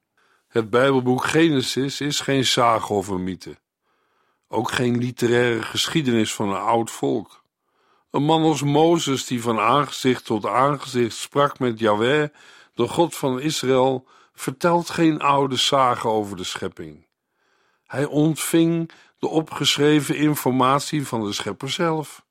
Het 0.48 0.70
Bijbelboek 0.70 1.24
Genesis 1.24 2.00
is 2.00 2.20
geen 2.20 2.46
sage 2.46 2.92
of 2.92 3.08
een 3.08 3.24
mythe, 3.24 3.56
ook 4.48 4.70
geen 4.70 4.98
literaire 4.98 5.62
geschiedenis 5.62 6.34
van 6.34 6.48
een 6.48 6.60
oud 6.60 6.90
volk. 6.90 7.42
Een 8.10 8.22
man 8.22 8.42
als 8.42 8.62
Mozes, 8.62 9.26
die 9.26 9.42
van 9.42 9.58
aangezicht 9.58 10.24
tot 10.24 10.46
aangezicht 10.46 11.16
sprak 11.16 11.58
met 11.58 11.78
Yahweh, 11.78 12.28
de 12.74 12.88
God 12.88 13.16
van 13.16 13.40
Israël, 13.40 14.06
vertelt 14.34 14.90
geen 14.90 15.20
oude 15.20 15.56
sage 15.56 16.08
over 16.08 16.36
de 16.36 16.44
schepping. 16.44 17.06
Hij 17.86 18.04
ontving 18.04 18.90
de 19.18 19.28
opgeschreven 19.28 20.16
informatie 20.16 21.06
van 21.06 21.24
de 21.24 21.32
schepper 21.32 21.70
zelf. 21.70 22.26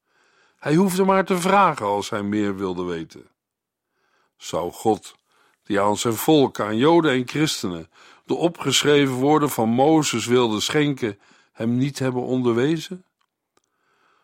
Hij 0.67 0.75
hoefde 0.75 1.03
maar 1.03 1.25
te 1.25 1.37
vragen 1.37 1.85
als 1.85 2.09
hij 2.09 2.23
meer 2.23 2.55
wilde 2.55 2.83
weten. 2.83 3.27
Zou 4.37 4.71
God, 4.71 5.15
die 5.63 5.81
aan 5.81 5.97
zijn 5.97 6.13
volk, 6.13 6.59
aan 6.59 6.77
Joden 6.77 7.11
en 7.11 7.27
christenen, 7.27 7.89
de 8.25 8.33
opgeschreven 8.33 9.13
woorden 9.13 9.49
van 9.49 9.69
Mozes 9.69 10.25
wilde 10.25 10.59
schenken, 10.59 11.19
hem 11.51 11.77
niet 11.77 11.99
hebben 11.99 12.21
onderwezen? 12.21 13.05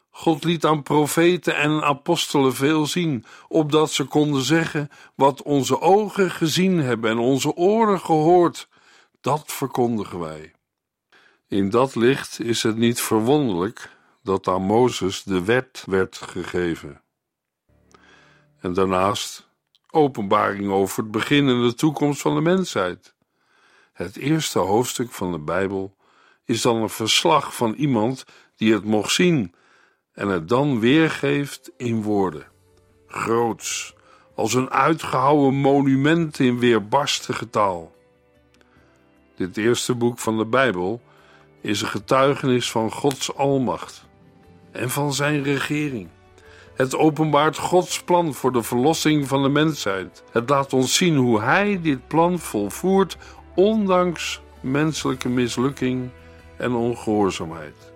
God 0.09 0.43
liet 0.43 0.65
aan 0.65 0.83
profeten 0.83 1.55
en 1.55 1.83
apostelen 1.83 2.53
veel 2.53 2.85
zien, 2.85 3.25
opdat 3.47 3.91
ze 3.91 4.03
konden 4.03 4.41
zeggen: 4.41 4.89
Wat 5.15 5.41
onze 5.41 5.81
ogen 5.81 6.31
gezien 6.31 6.77
hebben 6.77 7.11
en 7.11 7.17
onze 7.17 7.55
oren 7.55 7.99
gehoord, 7.99 8.67
dat 9.21 9.43
verkondigen 9.45 10.19
wij. 10.19 10.53
In 11.47 11.69
dat 11.69 11.95
licht 11.95 12.39
is 12.39 12.63
het 12.63 12.77
niet 12.77 13.01
verwonderlijk 13.01 13.91
dat 14.23 14.47
aan 14.47 14.61
Mozes 14.61 15.23
de 15.23 15.43
wet 15.43 15.83
werd 15.85 16.17
gegeven. 16.17 17.01
En 18.59 18.73
daarnaast 18.73 19.49
openbaring 19.89 20.71
over 20.71 21.03
het 21.03 21.11
begin 21.11 21.47
en 21.47 21.61
de 21.61 21.73
toekomst 21.73 22.21
van 22.21 22.35
de 22.35 22.41
mensheid. 22.41 23.15
Het 23.93 24.17
eerste 24.17 24.59
hoofdstuk 24.59 25.11
van 25.11 25.31
de 25.31 25.39
Bijbel 25.39 25.95
is 26.45 26.61
dan 26.61 26.75
een 26.75 26.89
verslag 26.89 27.55
van 27.55 27.73
iemand 27.73 28.25
die 28.55 28.73
het 28.73 28.83
mocht 28.83 29.11
zien 29.11 29.55
en 30.13 30.27
het 30.27 30.47
dan 30.49 30.79
weergeeft 30.79 31.71
in 31.77 32.01
woorden. 32.01 32.47
Groots, 33.07 33.95
als 34.35 34.53
een 34.53 34.69
uitgehouwen 34.69 35.53
monument 35.53 36.39
in 36.39 36.59
weerbarstige 36.59 37.49
taal. 37.49 37.95
Dit 39.35 39.57
eerste 39.57 39.95
boek 39.95 40.19
van 40.19 40.37
de 40.37 40.45
Bijbel 40.45 41.01
is 41.61 41.81
een 41.81 41.87
getuigenis 41.87 42.71
van 42.71 42.91
Gods 42.91 43.35
almacht 43.35 44.11
en 44.73 44.89
van 44.89 45.13
zijn 45.13 45.43
regering. 45.43 46.07
Het 46.75 46.95
openbaart 46.95 47.57
Gods 47.57 48.03
plan 48.03 48.33
voor 48.33 48.51
de 48.51 48.63
verlossing 48.63 49.27
van 49.27 49.43
de 49.43 49.49
mensheid. 49.49 50.23
Het 50.31 50.49
laat 50.49 50.73
ons 50.73 50.95
zien 50.95 51.15
hoe 51.15 51.41
Hij 51.41 51.79
dit 51.81 52.07
plan 52.07 52.39
volvoert, 52.39 53.17
ondanks 53.55 54.41
menselijke 54.61 55.29
mislukking 55.29 56.09
en 56.57 56.73
ongehoorzaamheid. 56.73 57.91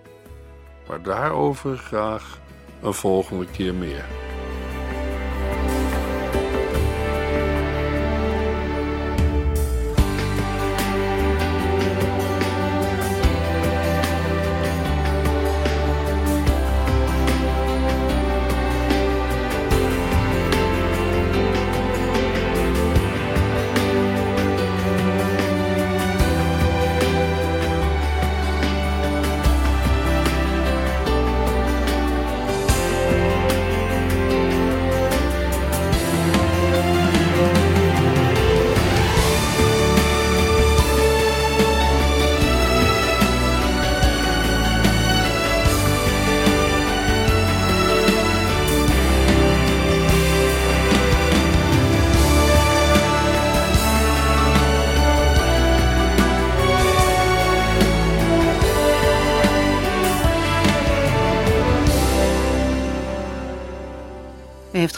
Maar 0.87 1.01
daarover 1.01 1.77
graag 1.77 2.39
een 2.81 2.93
volgende 2.93 3.45
keer 3.45 3.73
meer. 3.73 4.05